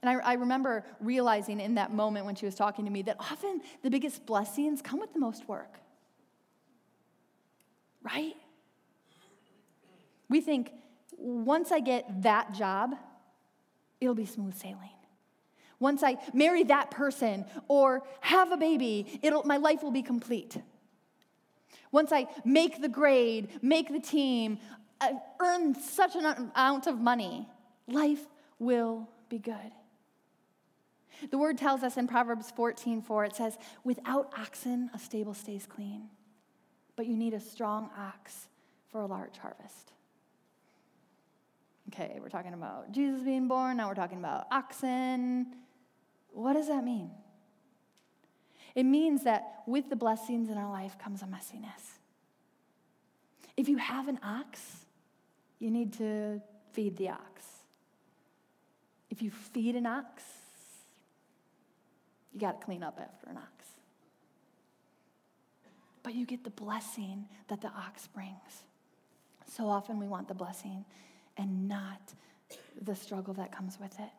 And 0.00 0.08
I, 0.08 0.30
I, 0.30 0.32
remember 0.34 0.84
realizing 1.00 1.58
in 1.58 1.74
that 1.74 1.92
moment 1.92 2.24
when 2.24 2.36
she 2.36 2.46
was 2.46 2.54
talking 2.54 2.84
to 2.84 2.90
me 2.90 3.02
that 3.02 3.16
often 3.18 3.60
the 3.82 3.90
biggest 3.90 4.24
blessings 4.26 4.80
come 4.80 5.00
with 5.00 5.12
the 5.12 5.18
most 5.18 5.48
work. 5.48 5.74
Right? 8.04 8.36
We 10.28 10.40
think, 10.40 10.70
once 11.18 11.72
I 11.72 11.80
get 11.80 12.22
that 12.22 12.54
job, 12.54 12.94
it'll 14.00 14.14
be 14.14 14.26
smooth 14.26 14.54
sailing. 14.54 14.95
Once 15.78 16.02
I 16.02 16.16
marry 16.32 16.64
that 16.64 16.90
person 16.90 17.44
or 17.68 18.02
have 18.20 18.52
a 18.52 18.56
baby, 18.56 19.20
it'll, 19.22 19.44
my 19.44 19.56
life 19.56 19.82
will 19.82 19.90
be 19.90 20.02
complete. 20.02 20.56
Once 21.92 22.12
I 22.12 22.26
make 22.44 22.80
the 22.80 22.88
grade, 22.88 23.48
make 23.62 23.88
the 23.88 24.00
team, 24.00 24.58
uh, 25.00 25.12
earn 25.40 25.74
such 25.74 26.16
an 26.16 26.24
amount 26.24 26.86
of 26.86 27.00
money, 27.00 27.48
life 27.86 28.26
will 28.58 29.08
be 29.28 29.38
good. 29.38 29.72
The 31.30 31.38
word 31.38 31.56
tells 31.56 31.82
us 31.82 31.96
in 31.96 32.06
Proverbs 32.06 32.50
14 32.50 33.02
4, 33.02 33.24
it 33.24 33.36
says, 33.36 33.58
Without 33.84 34.32
oxen, 34.38 34.90
a 34.94 34.98
stable 34.98 35.34
stays 35.34 35.66
clean, 35.66 36.08
but 36.94 37.06
you 37.06 37.16
need 37.16 37.34
a 37.34 37.40
strong 37.40 37.90
ox 37.98 38.48
for 38.90 39.00
a 39.00 39.06
large 39.06 39.38
harvest. 39.38 39.92
Okay, 41.88 42.18
we're 42.20 42.28
talking 42.28 42.52
about 42.52 42.90
Jesus 42.92 43.22
being 43.22 43.48
born, 43.48 43.76
now 43.76 43.88
we're 43.88 43.94
talking 43.94 44.18
about 44.18 44.46
oxen. 44.50 45.54
What 46.36 46.52
does 46.52 46.68
that 46.68 46.84
mean? 46.84 47.10
It 48.74 48.84
means 48.84 49.24
that 49.24 49.62
with 49.66 49.88
the 49.88 49.96
blessings 49.96 50.50
in 50.50 50.58
our 50.58 50.70
life 50.70 50.98
comes 50.98 51.22
a 51.22 51.24
messiness. 51.24 51.96
If 53.56 53.70
you 53.70 53.78
have 53.78 54.06
an 54.06 54.20
ox, 54.22 54.84
you 55.58 55.70
need 55.70 55.94
to 55.94 56.42
feed 56.72 56.98
the 56.98 57.08
ox. 57.08 57.46
If 59.08 59.22
you 59.22 59.30
feed 59.30 59.76
an 59.76 59.86
ox, 59.86 60.22
you 62.34 62.40
got 62.40 62.60
to 62.60 62.64
clean 62.66 62.82
up 62.82 63.00
after 63.00 63.30
an 63.30 63.38
ox. 63.38 63.64
But 66.02 66.14
you 66.14 66.26
get 66.26 66.44
the 66.44 66.50
blessing 66.50 67.24
that 67.48 67.62
the 67.62 67.68
ox 67.68 68.08
brings. 68.08 68.64
So 69.50 69.70
often 69.70 69.98
we 69.98 70.06
want 70.06 70.28
the 70.28 70.34
blessing 70.34 70.84
and 71.38 71.66
not 71.66 72.12
the 72.82 72.94
struggle 72.94 73.32
that 73.34 73.52
comes 73.52 73.78
with 73.80 73.98
it. 73.98 74.10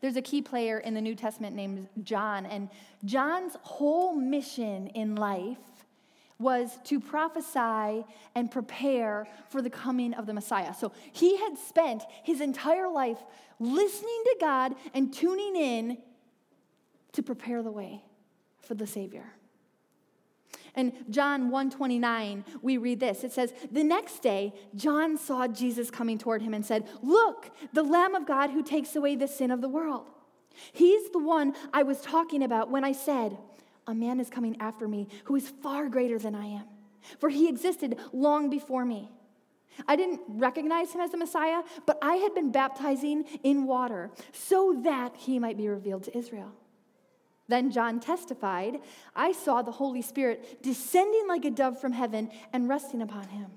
There's 0.00 0.16
a 0.16 0.22
key 0.22 0.42
player 0.42 0.78
in 0.78 0.94
the 0.94 1.00
New 1.00 1.14
Testament 1.14 1.54
named 1.54 1.88
John, 2.02 2.46
and 2.46 2.68
John's 3.04 3.56
whole 3.62 4.14
mission 4.14 4.88
in 4.88 5.16
life 5.16 5.58
was 6.38 6.78
to 6.84 6.98
prophesy 6.98 8.04
and 8.34 8.50
prepare 8.50 9.28
for 9.48 9.62
the 9.62 9.70
coming 9.70 10.12
of 10.14 10.26
the 10.26 10.34
Messiah. 10.34 10.74
So 10.74 10.92
he 11.12 11.36
had 11.36 11.56
spent 11.56 12.02
his 12.24 12.40
entire 12.40 12.88
life 12.88 13.18
listening 13.60 14.22
to 14.24 14.36
God 14.40 14.74
and 14.92 15.12
tuning 15.12 15.56
in 15.56 15.98
to 17.12 17.22
prepare 17.22 17.62
the 17.62 17.70
way 17.70 18.02
for 18.60 18.74
the 18.74 18.86
Savior. 18.86 19.32
In 20.74 20.92
John 21.10 21.50
129, 21.50 22.44
we 22.62 22.78
read 22.78 22.98
this. 22.98 23.24
It 23.24 23.32
says, 23.32 23.52
The 23.70 23.84
next 23.84 24.22
day, 24.22 24.54
John 24.74 25.18
saw 25.18 25.46
Jesus 25.46 25.90
coming 25.90 26.16
toward 26.18 26.40
him 26.40 26.54
and 26.54 26.64
said, 26.64 26.88
Look, 27.02 27.50
the 27.72 27.82
Lamb 27.82 28.14
of 28.14 28.26
God 28.26 28.50
who 28.50 28.62
takes 28.62 28.96
away 28.96 29.16
the 29.16 29.28
sin 29.28 29.50
of 29.50 29.60
the 29.60 29.68
world. 29.68 30.10
He's 30.72 31.10
the 31.10 31.18
one 31.18 31.54
I 31.72 31.82
was 31.82 32.00
talking 32.00 32.42
about 32.42 32.70
when 32.70 32.84
I 32.84 32.92
said, 32.92 33.36
A 33.86 33.94
man 33.94 34.18
is 34.18 34.30
coming 34.30 34.56
after 34.60 34.88
me 34.88 35.08
who 35.24 35.36
is 35.36 35.52
far 35.62 35.88
greater 35.88 36.18
than 36.18 36.34
I 36.34 36.46
am, 36.46 36.64
for 37.18 37.28
he 37.28 37.48
existed 37.48 37.98
long 38.12 38.48
before 38.48 38.84
me. 38.84 39.10
I 39.86 39.96
didn't 39.96 40.20
recognize 40.28 40.92
him 40.92 41.00
as 41.00 41.10
the 41.10 41.16
Messiah, 41.16 41.62
but 41.86 41.98
I 42.02 42.16
had 42.16 42.34
been 42.34 42.52
baptizing 42.52 43.24
in 43.42 43.66
water 43.66 44.10
so 44.32 44.80
that 44.84 45.16
he 45.16 45.38
might 45.38 45.56
be 45.56 45.68
revealed 45.68 46.04
to 46.04 46.16
Israel. 46.16 46.52
Then 47.52 47.70
John 47.70 48.00
testified, 48.00 48.80
I 49.14 49.32
saw 49.32 49.60
the 49.60 49.72
Holy 49.72 50.00
Spirit 50.00 50.62
descending 50.62 51.28
like 51.28 51.44
a 51.44 51.50
dove 51.50 51.78
from 51.78 51.92
heaven 51.92 52.30
and 52.50 52.66
resting 52.66 53.02
upon 53.02 53.28
him. 53.28 53.50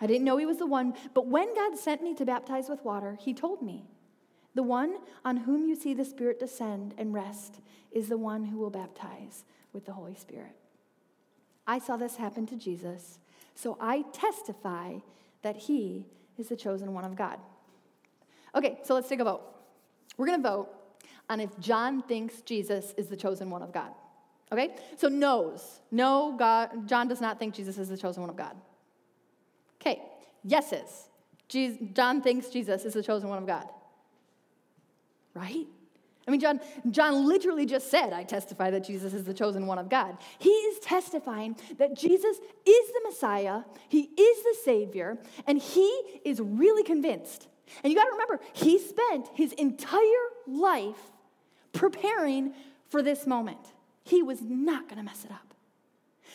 I 0.00 0.06
didn't 0.06 0.22
know 0.22 0.36
he 0.36 0.46
was 0.46 0.58
the 0.58 0.66
one, 0.66 0.94
but 1.12 1.26
when 1.26 1.52
God 1.52 1.76
sent 1.76 2.04
me 2.04 2.14
to 2.14 2.24
baptize 2.24 2.68
with 2.68 2.84
water, 2.84 3.18
he 3.20 3.34
told 3.34 3.62
me, 3.62 3.82
The 4.54 4.62
one 4.62 4.98
on 5.24 5.38
whom 5.38 5.66
you 5.66 5.74
see 5.74 5.92
the 5.92 6.04
Spirit 6.04 6.38
descend 6.38 6.94
and 6.98 7.12
rest 7.12 7.58
is 7.90 8.08
the 8.08 8.16
one 8.16 8.44
who 8.44 8.58
will 8.58 8.70
baptize 8.70 9.42
with 9.72 9.86
the 9.86 9.92
Holy 9.92 10.14
Spirit. 10.14 10.54
I 11.66 11.80
saw 11.80 11.96
this 11.96 12.14
happen 12.14 12.46
to 12.46 12.54
Jesus, 12.54 13.18
so 13.56 13.76
I 13.80 14.04
testify 14.12 14.98
that 15.42 15.56
he 15.56 16.06
is 16.38 16.46
the 16.46 16.56
chosen 16.56 16.94
one 16.94 17.04
of 17.04 17.16
God. 17.16 17.40
Okay, 18.54 18.78
so 18.84 18.94
let's 18.94 19.08
take 19.08 19.18
a 19.18 19.24
vote. 19.24 19.42
We're 20.16 20.26
going 20.26 20.40
to 20.40 20.48
vote 20.48 20.75
on 21.28 21.40
if 21.40 21.58
John 21.58 22.02
thinks 22.02 22.40
Jesus 22.42 22.94
is 22.96 23.08
the 23.08 23.16
chosen 23.16 23.50
one 23.50 23.62
of 23.62 23.72
God. 23.72 23.92
Okay? 24.52 24.76
So 24.96 25.08
no's. 25.08 25.80
No, 25.90 26.34
God, 26.38 26.86
John 26.86 27.08
does 27.08 27.20
not 27.20 27.38
think 27.38 27.54
Jesus 27.54 27.78
is 27.78 27.88
the 27.88 27.96
chosen 27.96 28.22
one 28.22 28.30
of 28.30 28.36
God. 28.36 28.56
Okay, 29.80 30.02
yeses. 30.44 31.08
Jesus, 31.48 31.78
John 31.92 32.22
thinks 32.22 32.48
Jesus 32.48 32.84
is 32.84 32.94
the 32.94 33.02
chosen 33.02 33.28
one 33.28 33.38
of 33.38 33.46
God. 33.46 33.68
Right? 35.34 35.66
I 36.26 36.30
mean, 36.30 36.40
John, 36.40 36.60
John 36.90 37.26
literally 37.26 37.66
just 37.66 37.88
said, 37.88 38.12
I 38.12 38.24
testify 38.24 38.70
that 38.70 38.84
Jesus 38.84 39.14
is 39.14 39.24
the 39.24 39.34
chosen 39.34 39.66
one 39.66 39.78
of 39.78 39.88
God. 39.88 40.18
He 40.38 40.50
is 40.50 40.80
testifying 40.80 41.56
that 41.78 41.96
Jesus 41.96 42.36
is 42.36 42.88
the 42.88 43.00
Messiah, 43.04 43.62
He 43.88 44.02
is 44.02 44.42
the 44.42 44.56
Savior, 44.64 45.18
and 45.46 45.58
He 45.58 45.88
is 46.24 46.40
really 46.40 46.82
convinced. 46.82 47.46
And 47.82 47.92
you 47.92 47.98
got 47.98 48.04
to 48.04 48.12
remember, 48.12 48.40
He 48.54 48.78
spent 48.78 49.28
His 49.34 49.52
entire 49.52 50.00
life 50.48 51.12
preparing 51.76 52.54
for 52.88 53.02
this 53.02 53.26
moment. 53.26 53.72
He 54.02 54.22
was 54.22 54.42
not 54.42 54.88
going 54.88 54.98
to 54.98 55.04
mess 55.04 55.24
it 55.24 55.30
up. 55.30 55.54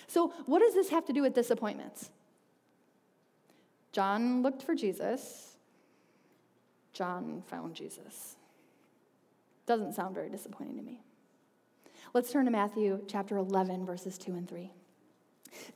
So, 0.08 0.34
what 0.46 0.60
does 0.60 0.74
this 0.74 0.90
have 0.90 1.06
to 1.06 1.14
do 1.14 1.22
with 1.22 1.34
disappointments? 1.34 2.10
John 3.92 4.42
looked 4.42 4.64
for 4.64 4.76
Jesus. 4.76 5.58
John 6.94 7.44
found 7.48 7.76
Jesus. 7.76 8.36
Doesn't 9.66 9.94
sound 9.94 10.16
very 10.16 10.30
disappointing 10.30 10.78
to 10.78 10.84
me. 10.84 11.02
Let's 12.14 12.32
turn 12.32 12.46
to 12.46 12.52
Matthew 12.52 13.02
chapter 13.08 13.38
11, 13.38 13.86
verses 13.86 14.18
2 14.18 14.34
and 14.34 14.50
3. 14.50 14.72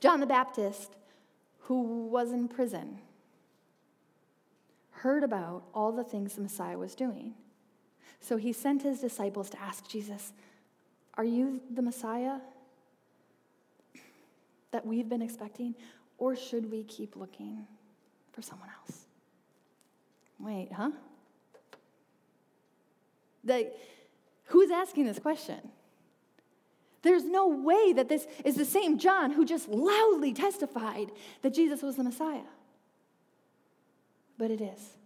John 0.00 0.20
the 0.20 0.26
Baptist, 0.26 0.96
who 1.60 2.08
was 2.08 2.32
in 2.32 2.48
prison, 2.48 2.98
heard 4.90 5.24
about 5.24 5.64
all 5.72 5.92
the 5.92 6.04
things 6.04 6.34
the 6.34 6.42
Messiah 6.42 6.78
was 6.78 6.94
doing. 6.94 7.34
So 8.26 8.36
he 8.36 8.52
sent 8.52 8.82
his 8.82 9.00
disciples 9.00 9.48
to 9.50 9.62
ask 9.62 9.88
Jesus, 9.88 10.32
Are 11.14 11.22
you 11.22 11.60
the 11.72 11.80
Messiah 11.80 12.38
that 14.72 14.84
we've 14.84 15.08
been 15.08 15.22
expecting, 15.22 15.76
or 16.18 16.34
should 16.34 16.68
we 16.68 16.82
keep 16.82 17.14
looking 17.14 17.68
for 18.32 18.42
someone 18.42 18.68
else? 18.80 19.02
Wait, 20.40 20.72
huh? 20.72 20.90
The, 23.44 23.70
who's 24.46 24.72
asking 24.72 25.04
this 25.04 25.20
question? 25.20 25.60
There's 27.02 27.24
no 27.24 27.46
way 27.46 27.92
that 27.92 28.08
this 28.08 28.26
is 28.44 28.56
the 28.56 28.64
same 28.64 28.98
John 28.98 29.30
who 29.30 29.44
just 29.44 29.68
loudly 29.68 30.32
testified 30.32 31.12
that 31.42 31.54
Jesus 31.54 31.80
was 31.80 31.94
the 31.94 32.02
Messiah. 32.02 32.40
But 34.36 34.50
it 34.50 34.60
is. 34.60 34.96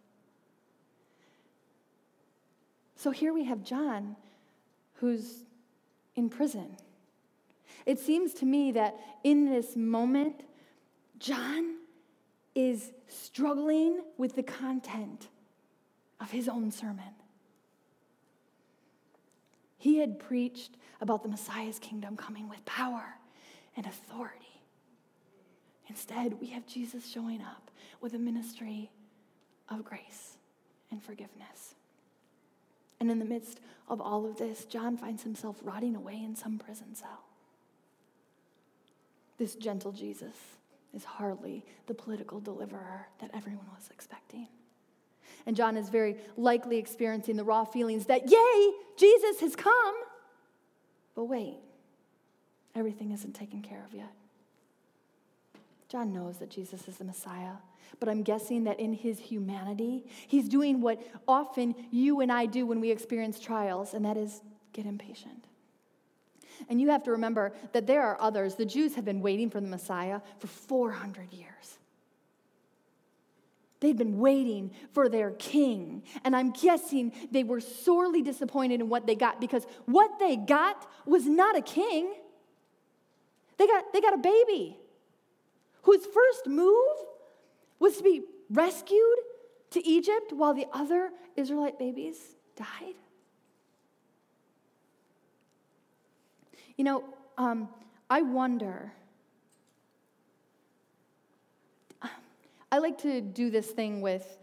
So 3.00 3.11
here 3.11 3.33
we 3.33 3.45
have 3.45 3.64
John 3.64 4.14
who's 4.97 5.45
in 6.16 6.28
prison. 6.28 6.76
It 7.87 7.99
seems 7.99 8.35
to 8.35 8.45
me 8.45 8.73
that 8.73 8.95
in 9.25 9.47
this 9.47 9.75
moment, 9.75 10.45
John 11.19 11.76
is 12.54 12.93
struggling 13.08 14.02
with 14.19 14.36
the 14.36 14.43
content 14.43 15.28
of 16.21 16.30
his 16.30 16.47
own 16.47 16.71
sermon. 16.71 17.15
He 19.78 19.97
had 19.97 20.19
preached 20.19 20.76
about 21.00 21.23
the 21.23 21.30
Messiah's 21.30 21.78
kingdom 21.78 22.19
coming 22.19 22.50
with 22.50 22.63
power 22.67 23.15
and 23.78 23.86
authority. 23.86 24.60
Instead, 25.89 26.39
we 26.39 26.49
have 26.49 26.67
Jesus 26.67 27.08
showing 27.08 27.41
up 27.41 27.71
with 28.02 28.13
a 28.13 28.19
ministry 28.19 28.91
of 29.71 29.86
grace 29.86 30.36
and 30.91 31.02
forgiveness. 31.02 31.76
And 33.00 33.10
in 33.10 33.19
the 33.19 33.25
midst 33.25 33.60
of 33.89 34.00
all 34.00 34.26
of 34.26 34.36
this, 34.36 34.67
John 34.67 34.97
finds 34.97 35.23
himself 35.23 35.56
rotting 35.63 35.97
away 35.97 36.23
in 36.23 36.36
some 36.36 36.58
prison 36.58 36.95
cell. 36.95 37.25
This 39.39 39.54
gentle 39.54 39.91
Jesus 39.91 40.36
is 40.95 41.04
hardly 41.04 41.65
the 41.86 41.95
political 41.95 42.41
deliverer 42.41 43.08
that 43.21 43.30
everyone 43.32 43.67
was 43.75 43.89
expecting. 43.91 44.49
And 45.47 45.56
John 45.56 45.78
is 45.78 45.89
very 45.89 46.17
likely 46.36 46.76
experiencing 46.76 47.36
the 47.36 47.45
raw 47.45 47.65
feelings 47.65 48.06
that, 48.06 48.30
yay, 48.30 48.71
Jesus 48.99 49.41
has 49.41 49.56
come. 49.56 49.95
But 51.15 51.25
wait, 51.25 51.56
everything 52.75 53.13
isn't 53.13 53.34
taken 53.34 53.63
care 53.63 53.82
of 53.86 53.95
yet. 53.95 54.13
John 55.91 56.13
knows 56.13 56.39
that 56.39 56.50
Jesus 56.50 56.87
is 56.87 56.99
the 56.99 57.05
Messiah, 57.05 57.55
but 57.99 58.09
I'm 58.09 58.23
guessing 58.23 58.63
that 58.65 58.79
in 58.79 58.93
his 58.93 59.19
humanity, 59.19 60.07
he's 60.29 60.49
doing 60.49 60.81
what 60.81 61.03
often 61.26 61.75
you 61.91 62.21
and 62.21 62.31
I 62.31 62.47
do 62.47 62.65
when 62.65 62.81
we 62.81 62.93
experience 62.93 63.41
trials, 63.41 63.93
and 63.93 64.05
that 64.05 64.17
is 64.17 64.41
get 64.73 64.87
impatient. 64.87 65.47
And 66.69 66.81
you 66.81 66.91
have 66.91 67.03
to 67.05 67.11
remember 67.11 67.53
that 67.73 67.89
there 67.89 68.03
are 68.03 68.17
others. 68.21 68.55
The 68.55 68.67
Jews 68.67 68.95
have 68.95 69.05
been 69.05 69.21
waiting 69.21 69.50
for 69.50 69.61
the 69.61 69.67
Messiah 69.67 70.21
for 70.39 70.47
400 70.47 71.33
years. 71.33 71.79
They'd 73.81 73.97
been 73.97 74.19
waiting 74.19 74.71
for 74.93 75.09
their 75.09 75.33
king. 75.33 76.05
And 76.23 76.37
I'm 76.37 76.53
guessing 76.53 77.13
they 77.33 77.43
were 77.43 77.61
sorely 77.61 78.23
disappointed 78.23 78.81
in 78.81 78.89
what 78.91 79.07
they 79.07 79.17
got 79.17 79.41
because 79.41 79.67
what 79.87 80.21
they 80.21 80.37
got 80.37 80.89
was 81.07 81.26
not 81.26 81.57
a 81.57 81.63
king. 81.63 82.13
They 83.57 83.67
got, 83.67 83.93
they 83.93 84.00
got 84.00 84.15
a 84.15 84.19
baby 84.19 84.76
whose 85.82 86.04
first 86.06 86.47
move 86.47 86.97
was 87.78 87.97
to 87.97 88.02
be 88.02 88.23
rescued 88.50 89.19
to 89.71 89.86
Egypt 89.86 90.32
while 90.32 90.54
the 90.54 90.66
other 90.73 91.10
Israelite 91.36 91.78
babies 91.78 92.16
died. 92.56 92.95
You 96.76 96.84
know, 96.84 97.04
um, 97.38 97.69
I 98.08 98.23
wonder 98.23 98.93
I 102.73 102.78
like 102.78 102.99
to 102.99 103.21
do 103.21 103.50
this 103.50 103.66
thing 103.66 104.00
with 104.00 104.38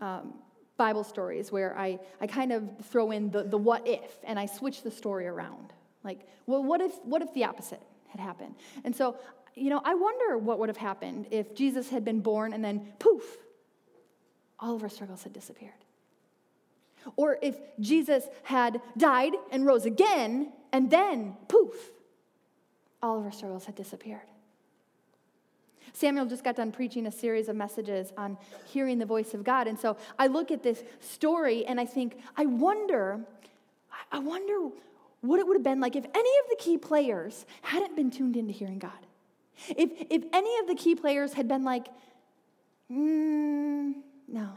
um, 0.00 0.34
Bible 0.76 1.04
stories 1.04 1.50
where 1.50 1.76
I, 1.76 1.98
I 2.20 2.26
kind 2.26 2.52
of 2.52 2.68
throw 2.86 3.10
in 3.10 3.30
the, 3.30 3.42
the 3.44 3.58
what 3.58 3.86
if 3.86 4.18
and 4.24 4.38
I 4.38 4.46
switch 4.46 4.82
the 4.82 4.90
story 4.90 5.26
around. 5.26 5.72
Like, 6.04 6.20
well, 6.46 6.62
what 6.62 6.80
if, 6.80 6.92
what 7.04 7.22
if 7.22 7.32
the 7.34 7.44
opposite 7.44 7.82
had 8.08 8.20
happened? 8.20 8.54
And 8.84 8.94
so, 8.94 9.16
you 9.54 9.70
know, 9.70 9.80
I 9.84 9.94
wonder 9.94 10.38
what 10.38 10.58
would 10.58 10.68
have 10.68 10.76
happened 10.76 11.26
if 11.30 11.54
Jesus 11.54 11.90
had 11.90 12.04
been 12.04 12.20
born 12.20 12.52
and 12.52 12.64
then 12.64 12.92
poof, 12.98 13.22
all 14.58 14.74
of 14.76 14.82
our 14.82 14.88
struggles 14.88 15.22
had 15.22 15.32
disappeared. 15.32 15.72
Or 17.16 17.38
if 17.42 17.56
Jesus 17.80 18.24
had 18.44 18.80
died 18.96 19.32
and 19.50 19.66
rose 19.66 19.84
again 19.84 20.52
and 20.72 20.90
then 20.90 21.36
poof, 21.48 21.74
all 23.02 23.18
of 23.18 23.24
our 23.24 23.32
struggles 23.32 23.64
had 23.64 23.74
disappeared. 23.74 24.20
Samuel 25.92 26.26
just 26.26 26.44
got 26.44 26.56
done 26.56 26.72
preaching 26.72 27.06
a 27.06 27.12
series 27.12 27.48
of 27.48 27.56
messages 27.56 28.12
on 28.16 28.38
hearing 28.66 28.98
the 28.98 29.04
voice 29.04 29.34
of 29.34 29.44
God. 29.44 29.66
And 29.66 29.78
so 29.78 29.96
I 30.18 30.28
look 30.28 30.50
at 30.50 30.62
this 30.62 30.82
story 31.00 31.66
and 31.66 31.78
I 31.78 31.84
think, 31.84 32.16
I 32.36 32.46
wonder, 32.46 33.20
I 34.10 34.18
wonder 34.20 34.74
what 35.20 35.38
it 35.38 35.46
would 35.46 35.56
have 35.56 35.62
been 35.62 35.80
like 35.80 35.96
if 35.96 36.04
any 36.04 36.38
of 36.44 36.48
the 36.48 36.56
key 36.58 36.78
players 36.78 37.44
hadn't 37.60 37.94
been 37.94 38.10
tuned 38.10 38.36
into 38.36 38.52
hearing 38.52 38.78
God. 38.78 38.92
If, 39.68 39.90
if 40.10 40.24
any 40.32 40.58
of 40.58 40.66
the 40.66 40.74
key 40.74 40.94
players 40.94 41.32
had 41.32 41.48
been 41.48 41.64
like, 41.64 41.88
mm, 42.90 43.94
no. 44.28 44.48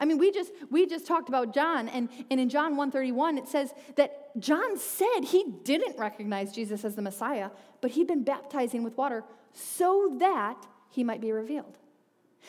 I 0.00 0.04
mean, 0.04 0.18
we 0.18 0.30
just 0.30 0.52
we 0.70 0.86
just 0.86 1.06
talked 1.06 1.28
about 1.28 1.52
John, 1.52 1.88
and, 1.88 2.08
and 2.30 2.40
in 2.40 2.48
John 2.48 2.76
131, 2.76 3.38
it 3.38 3.48
says 3.48 3.74
that 3.96 4.38
John 4.38 4.78
said 4.78 5.24
he 5.24 5.44
didn't 5.64 5.98
recognize 5.98 6.52
Jesus 6.52 6.84
as 6.84 6.94
the 6.94 7.02
Messiah, 7.02 7.50
but 7.80 7.90
he'd 7.90 8.06
been 8.06 8.24
baptizing 8.24 8.84
with 8.84 8.96
water 8.96 9.24
so 9.52 10.16
that 10.18 10.66
he 10.90 11.04
might 11.04 11.20
be 11.20 11.32
revealed. 11.32 11.78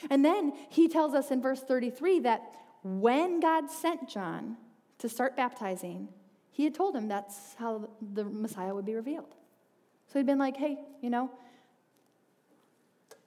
And 0.09 0.23
then 0.23 0.53
he 0.69 0.87
tells 0.87 1.13
us 1.13 1.31
in 1.31 1.41
verse 1.41 1.61
33 1.61 2.21
that 2.21 2.41
when 2.83 3.39
God 3.39 3.69
sent 3.69 4.09
John 4.09 4.57
to 4.99 5.09
start 5.09 5.35
baptizing, 5.35 6.09
he 6.51 6.63
had 6.63 6.75
told 6.75 6.95
him 6.95 7.07
that's 7.07 7.55
how 7.55 7.89
the 8.01 8.23
Messiah 8.23 8.73
would 8.73 8.85
be 8.85 8.95
revealed. 8.95 9.35
So 10.07 10.19
he'd 10.19 10.25
been 10.25 10.39
like, 10.39 10.57
hey, 10.57 10.77
you 11.01 11.09
know, 11.09 11.31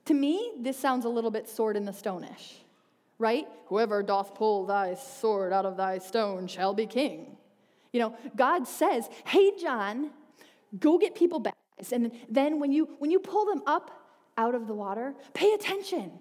to 0.06 0.14
me, 0.14 0.52
this 0.58 0.78
sounds 0.78 1.04
a 1.04 1.08
little 1.08 1.30
bit 1.30 1.48
sword 1.48 1.76
in 1.76 1.84
the 1.84 1.92
stonish, 1.92 2.54
right? 3.18 3.46
Whoever 3.66 4.02
doth 4.02 4.34
pull 4.34 4.66
thy 4.66 4.94
sword 4.94 5.52
out 5.52 5.66
of 5.66 5.76
thy 5.76 5.98
stone 5.98 6.46
shall 6.46 6.74
be 6.74 6.86
king. 6.86 7.36
You 7.92 8.00
know, 8.00 8.16
God 8.34 8.66
says, 8.66 9.08
hey, 9.24 9.52
John, 9.60 10.10
go 10.78 10.98
get 10.98 11.14
people 11.14 11.40
baptized. 11.40 11.92
And 11.92 12.12
then 12.28 12.60
when 12.60 12.72
you, 12.72 12.88
when 12.98 13.10
you 13.10 13.18
pull 13.18 13.46
them 13.46 13.62
up 13.66 13.90
out 14.36 14.54
of 14.54 14.66
the 14.66 14.74
water, 14.74 15.14
pay 15.34 15.52
attention 15.52 16.12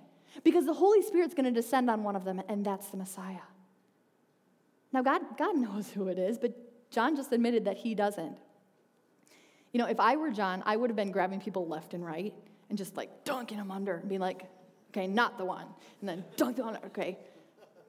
because 0.44 0.66
the 0.66 0.74
Holy 0.74 1.02
Spirit's 1.02 1.34
going 1.34 1.46
to 1.46 1.52
descend 1.52 1.90
on 1.90 2.04
one 2.04 2.16
of 2.16 2.26
them, 2.26 2.42
and 2.50 2.66
that's 2.66 2.90
the 2.90 2.98
Messiah. 2.98 3.46
Now, 4.92 5.02
God, 5.02 5.22
God 5.38 5.56
knows 5.58 5.90
who 5.90 6.08
it 6.08 6.18
is, 6.18 6.38
but 6.38 6.54
John 6.92 7.16
just 7.16 7.32
admitted 7.32 7.66
that 7.66 7.78
he 7.78 7.96
doesn't. 7.96 8.38
You 9.74 9.80
know, 9.80 9.88
if 9.88 10.00
I 10.00 10.16
were 10.16 10.32
John, 10.32 10.64
I 10.66 10.76
would 10.76 10.90
have 10.90 10.96
been 10.96 11.12
grabbing 11.12 11.42
people 11.42 11.68
left 11.68 11.94
and 11.94 12.06
right 12.06 12.34
and 12.70 12.78
just 12.78 12.98
like 12.98 13.24
dunking 13.24 13.58
them 13.58 13.72
under 13.72 13.98
and 13.98 14.10
being 14.10 14.22
like, 14.22 14.44
okay, 14.92 15.08
not 15.08 15.38
the 15.38 15.46
one. 15.46 15.66
And 16.00 16.10
then 16.10 16.24
dunk 16.38 16.58
them 16.58 16.68
under, 16.68 16.80
okay, 16.88 17.18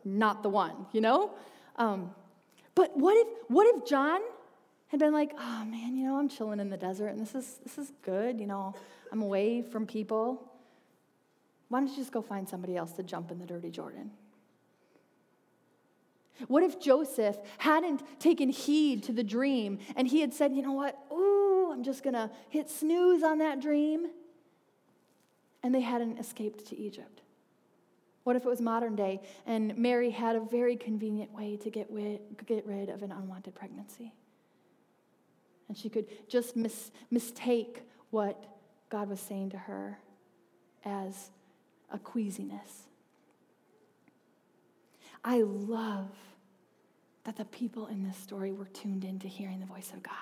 not 0.05 0.43
the 0.43 0.49
one, 0.49 0.87
you 0.93 1.01
know? 1.01 1.33
Um, 1.77 2.11
but 2.75 2.97
what 2.97 3.17
if, 3.17 3.29
what 3.49 3.67
if 3.75 3.87
John 3.87 4.21
had 4.89 5.01
been 5.01 5.13
like, 5.13 5.33
oh 5.39 5.65
man, 5.65 5.97
you 5.97 6.07
know, 6.07 6.19
I'm 6.19 6.29
chilling 6.29 6.61
in 6.61 6.71
the 6.71 6.77
desert 6.77 7.09
and 7.09 7.21
this 7.21 7.35
is, 7.35 7.59
this 7.63 7.79
is 7.79 7.93
good, 8.03 8.39
you 8.39 8.47
know, 8.47 8.75
I'm 9.11 9.23
away 9.23 9.63
from 9.63 9.87
people. 9.87 10.53
Why 11.69 11.81
don't 11.81 11.89
you 11.89 11.97
just 11.97 12.13
go 12.13 12.23
find 12.23 12.49
somebody 12.49 12.77
else 12.77 12.93
to 12.93 13.03
jump 13.03 13.31
in 13.31 13.39
the 13.39 13.47
dirty 13.47 13.71
Jordan? 13.71 14.11
What 16.49 16.63
if 16.63 16.79
Joseph 16.79 17.39
hadn't 17.59 18.03
taken 18.21 18.51
heed 18.51 19.03
to 19.05 19.13
the 19.13 19.25
dream 19.25 19.79
and 19.97 20.07
he 20.07 20.21
had 20.21 20.35
said, 20.35 20.53
you 20.53 20.63
know 20.63 20.73
what, 20.73 20.99
ooh, 21.11 21.71
I'm 21.73 21.83
just 21.83 22.03
gonna 22.03 22.31
hit 22.51 22.69
snooze 22.69 23.23
on 23.23 23.39
that 23.39 23.61
dream? 23.61 24.09
And 25.63 25.75
they 25.75 25.81
hadn't 25.81 26.19
escaped 26.19 26.67
to 26.67 26.77
Egypt. 26.79 27.23
What 28.25 28.37
if 28.37 28.45
it 28.45 28.49
was 28.49 28.61
modern 28.61 28.97
day 28.97 29.21
and 29.47 29.77
Mary 29.79 30.11
had 30.11 30.37
a 30.37 30.41
very 30.41 30.77
convenient 30.77 31.33
way 31.33 31.57
to 31.59 31.71
get, 31.71 31.89
get 32.47 32.67
rid 32.67 32.89
of 32.89 33.03
an 33.03 33.13
unwanted 33.13 33.55
pregnancy? 33.55 34.13
And 35.69 35.77
she 35.77 35.89
could 35.89 36.07
just 36.29 36.57
mis- 36.57 36.91
mistake 37.11 37.83
what 38.11 38.45
God 38.91 39.09
was 39.09 39.21
saying 39.21 39.51
to 39.51 39.59
her 39.59 39.99
as 40.85 41.31
a 41.91 41.99
queasiness. 41.99 42.89
I 45.25 45.43
love 45.43 46.11
that 47.25 47.37
the 47.37 47.45
people 47.45 47.87
in 47.89 48.05
this 48.05 48.17
story 48.17 48.53
were 48.53 48.67
tuned 48.67 49.05
in 49.05 49.19
to 49.19 49.29
hearing 49.29 49.59
the 49.59 49.67
voice 49.67 49.93
of 49.93 50.03
God 50.03 50.15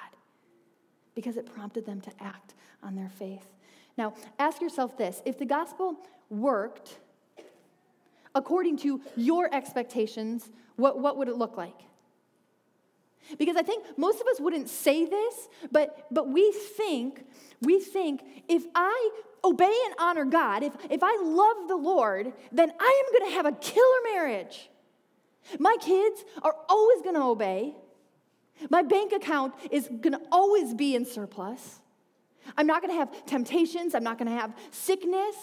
because 1.14 1.36
it 1.36 1.46
prompted 1.46 1.84
them 1.84 2.00
to 2.00 2.10
act 2.20 2.54
on 2.82 2.94
their 2.94 3.10
faith. 3.10 3.46
Now, 3.96 4.14
ask 4.38 4.60
yourself 4.60 4.96
this 4.96 5.22
if 5.24 5.38
the 5.38 5.46
gospel 5.46 5.96
worked 6.30 6.98
according 8.34 8.76
to 8.78 9.00
your 9.16 9.52
expectations, 9.54 10.50
what, 10.76 10.98
what 10.98 11.16
would 11.16 11.28
it 11.28 11.36
look 11.36 11.56
like? 11.56 11.78
Because 13.38 13.56
I 13.56 13.62
think 13.62 13.84
most 13.96 14.20
of 14.20 14.26
us 14.26 14.40
wouldn't 14.40 14.68
say 14.68 15.06
this, 15.06 15.48
but, 15.72 16.06
but 16.10 16.28
we 16.28 16.52
think, 16.52 17.24
we 17.62 17.80
think 17.80 18.22
if 18.48 18.64
I 18.74 19.10
obey 19.42 19.74
and 19.86 19.94
honor 19.98 20.24
God, 20.24 20.62
if, 20.62 20.72
if 20.90 21.00
I 21.02 21.16
love 21.22 21.68
the 21.68 21.76
Lord, 21.76 22.32
then 22.52 22.72
I 22.78 23.02
am 23.04 23.18
going 23.18 23.30
to 23.30 23.36
have 23.36 23.46
a 23.46 23.52
killer 23.52 23.98
marriage. 24.12 24.68
My 25.58 25.76
kids 25.80 26.24
are 26.42 26.54
always 26.68 27.02
going 27.02 27.14
to 27.14 27.22
obey. 27.22 27.74
My 28.70 28.82
bank 28.82 29.12
account 29.12 29.54
is 29.70 29.88
going 29.88 30.12
to 30.12 30.20
always 30.30 30.74
be 30.74 30.94
in 30.94 31.04
surplus. 31.04 31.80
I'm 32.56 32.66
not 32.66 32.82
going 32.82 32.92
to 32.92 32.98
have 32.98 33.26
temptations. 33.26 33.94
I'm 33.94 34.04
not 34.04 34.18
going 34.18 34.28
to 34.28 34.36
have 34.36 34.54
sickness. 34.70 35.36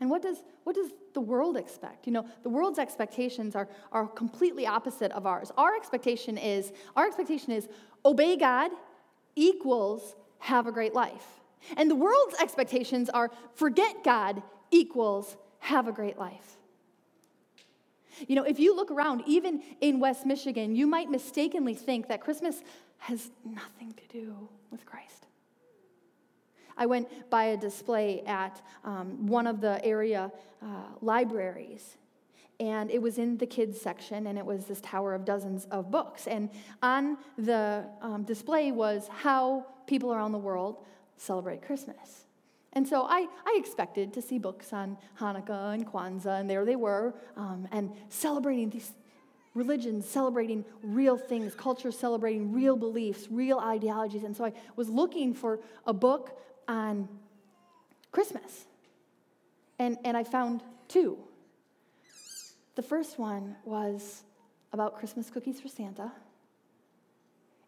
And 0.00 0.10
what 0.10 0.22
does, 0.22 0.38
what 0.64 0.76
does 0.76 0.90
the 1.14 1.20
world 1.20 1.56
expect? 1.56 2.06
You 2.06 2.12
know, 2.12 2.26
the 2.42 2.50
world's 2.50 2.78
expectations 2.78 3.56
are, 3.56 3.68
are 3.92 4.06
completely 4.06 4.66
opposite 4.66 5.10
of 5.12 5.26
ours. 5.26 5.50
Our 5.56 5.74
expectation 5.74 6.36
is, 6.36 6.72
our 6.94 7.06
expectation 7.06 7.52
is 7.52 7.68
obey 8.04 8.36
God 8.36 8.70
equals 9.34 10.14
have 10.38 10.66
a 10.66 10.72
great 10.72 10.94
life. 10.94 11.40
And 11.76 11.90
the 11.90 11.94
world's 11.96 12.36
expectations 12.40 13.08
are 13.08 13.30
forget 13.54 14.04
God 14.04 14.42
equals 14.70 15.36
have 15.60 15.88
a 15.88 15.92
great 15.92 16.18
life. 16.18 16.55
You 18.26 18.36
know, 18.36 18.42
if 18.42 18.58
you 18.58 18.74
look 18.74 18.90
around, 18.90 19.22
even 19.26 19.62
in 19.80 20.00
West 20.00 20.26
Michigan, 20.26 20.74
you 20.74 20.86
might 20.86 21.10
mistakenly 21.10 21.74
think 21.74 22.08
that 22.08 22.20
Christmas 22.20 22.62
has 22.98 23.30
nothing 23.44 23.92
to 23.94 24.08
do 24.08 24.48
with 24.70 24.84
Christ. 24.86 25.26
I 26.76 26.86
went 26.86 27.30
by 27.30 27.44
a 27.44 27.56
display 27.56 28.22
at 28.26 28.60
um, 28.84 29.26
one 29.26 29.46
of 29.46 29.60
the 29.60 29.82
area 29.84 30.30
uh, 30.62 30.66
libraries, 31.00 31.96
and 32.60 32.90
it 32.90 33.00
was 33.00 33.18
in 33.18 33.38
the 33.38 33.46
kids 33.46 33.80
section, 33.80 34.26
and 34.26 34.38
it 34.38 34.44
was 34.44 34.66
this 34.66 34.80
tower 34.80 35.14
of 35.14 35.24
dozens 35.24 35.66
of 35.70 35.90
books. 35.90 36.26
And 36.26 36.50
on 36.82 37.18
the 37.38 37.84
um, 38.02 38.24
display 38.24 38.72
was 38.72 39.08
how 39.08 39.66
people 39.86 40.12
around 40.12 40.32
the 40.32 40.38
world 40.38 40.84
celebrate 41.16 41.62
Christmas. 41.62 42.25
And 42.76 42.86
so 42.86 43.06
I, 43.08 43.26
I 43.46 43.56
expected 43.58 44.12
to 44.12 44.20
see 44.20 44.38
books 44.38 44.74
on 44.74 44.98
Hanukkah 45.18 45.72
and 45.72 45.86
Kwanzaa, 45.86 46.40
and 46.40 46.48
there 46.48 46.66
they 46.66 46.76
were, 46.76 47.14
um, 47.34 47.66
and 47.72 47.90
celebrating 48.10 48.68
these 48.68 48.92
religions, 49.54 50.06
celebrating 50.06 50.62
real 50.82 51.16
things, 51.16 51.54
cultures 51.54 51.98
celebrating 51.98 52.52
real 52.52 52.76
beliefs, 52.76 53.28
real 53.30 53.58
ideologies. 53.58 54.24
And 54.24 54.36
so 54.36 54.44
I 54.44 54.52
was 54.76 54.90
looking 54.90 55.32
for 55.32 55.58
a 55.86 55.94
book 55.94 56.38
on 56.68 57.08
Christmas, 58.12 58.66
and, 59.78 59.96
and 60.04 60.14
I 60.14 60.22
found 60.22 60.62
two. 60.86 61.16
The 62.74 62.82
first 62.82 63.18
one 63.18 63.56
was 63.64 64.22
about 64.74 64.98
Christmas 64.98 65.30
cookies 65.30 65.62
for 65.62 65.68
Santa, 65.68 66.12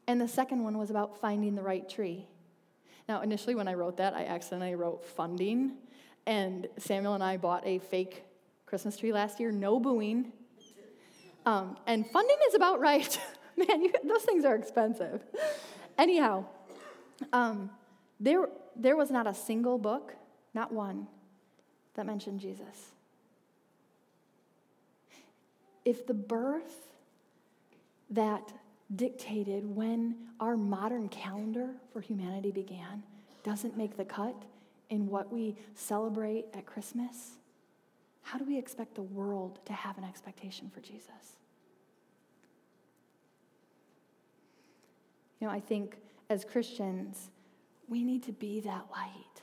and 0.07 0.21
the 0.21 0.29
second 0.29 0.65
one 0.65 0.77
was 0.77 0.91
about 0.91 1.19
finding 1.19 1.55
the 1.55 1.63
right 1.63 1.89
tree. 1.89 2.27
Now, 3.09 3.23
initially, 3.23 3.55
when 3.55 3.69
I 3.69 3.75
wrote 3.75 3.97
that, 3.97 4.13
I 4.15 4.27
accidentally 4.27 4.75
wrote 4.75 5.05
funding. 5.05 5.73
And 6.27 6.69
Samuel 6.77 7.15
and 7.15 7.25
I 7.25 7.39
bought 7.39 7.67
a 7.67 7.79
fake 7.79 8.23
Christmas 8.67 8.99
tree 8.99 9.13
last 9.13 9.41
year, 9.41 9.51
no 9.51 9.81
booing. 9.81 10.31
Um, 11.47 11.79
and 11.87 12.07
funding 12.07 12.37
is 12.49 12.55
about 12.55 12.81
right. 12.81 13.19
Man, 13.57 13.83
you, 13.83 13.93
those 14.05 14.23
things 14.23 14.45
are 14.45 14.55
expensive. 14.55 15.25
Anyhow, 15.97 16.45
um, 17.33 17.71
there, 18.21 18.51
there 18.77 18.95
was 18.95 19.11
not 19.11 19.27
a 19.27 19.33
single 19.33 19.79
book, 19.79 20.15
not 20.53 20.71
one, 20.71 21.07
that 21.95 22.05
mentioned 22.05 22.41
Jesus. 22.41 22.93
If 25.87 26.07
the 26.07 26.15
birth 26.15 26.93
that 28.11 28.53
dictated 28.97 29.65
when 29.77 30.17
our 30.41 30.57
modern 30.57 31.09
calendar 31.09 31.71
for 31.93 32.01
humanity 32.01 32.51
began 32.51 33.03
doesn't 33.43 33.77
make 33.77 33.97
the 33.97 34.05
cut 34.05 34.35
in 34.91 35.07
what 35.07 35.33
we 35.33 35.57
celebrate 35.75 36.47
at 36.55 36.65
Christmas, 36.65 37.33
how 38.23 38.39
do 38.39 38.45
we 38.45 38.59
expect 38.59 38.95
the 38.95 39.03
world 39.03 39.59
to 39.67 39.73
have 39.73 39.99
an 39.99 40.05
expectation 40.05 40.71
for 40.73 40.81
Jesus? 40.81 41.39
You 45.41 45.47
know, 45.47 45.53
I 45.53 45.61
think 45.61 45.97
as 46.31 46.45
Christians, 46.45 47.31
we 47.89 48.03
need 48.03 48.23
to 48.25 48.33
be 48.33 48.61
that 48.61 48.87
light. 48.91 49.43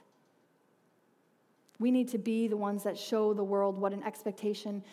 We 1.80 1.92
need 1.92 2.10
to 2.10 2.18
be 2.18 2.48
the 2.48 2.58
ones 2.58 2.84
that 2.84 2.98
show 2.98 3.34
the 3.34 3.44
world 3.44 3.78
what 3.78 3.94
an 3.94 4.04
expectation 4.04 4.84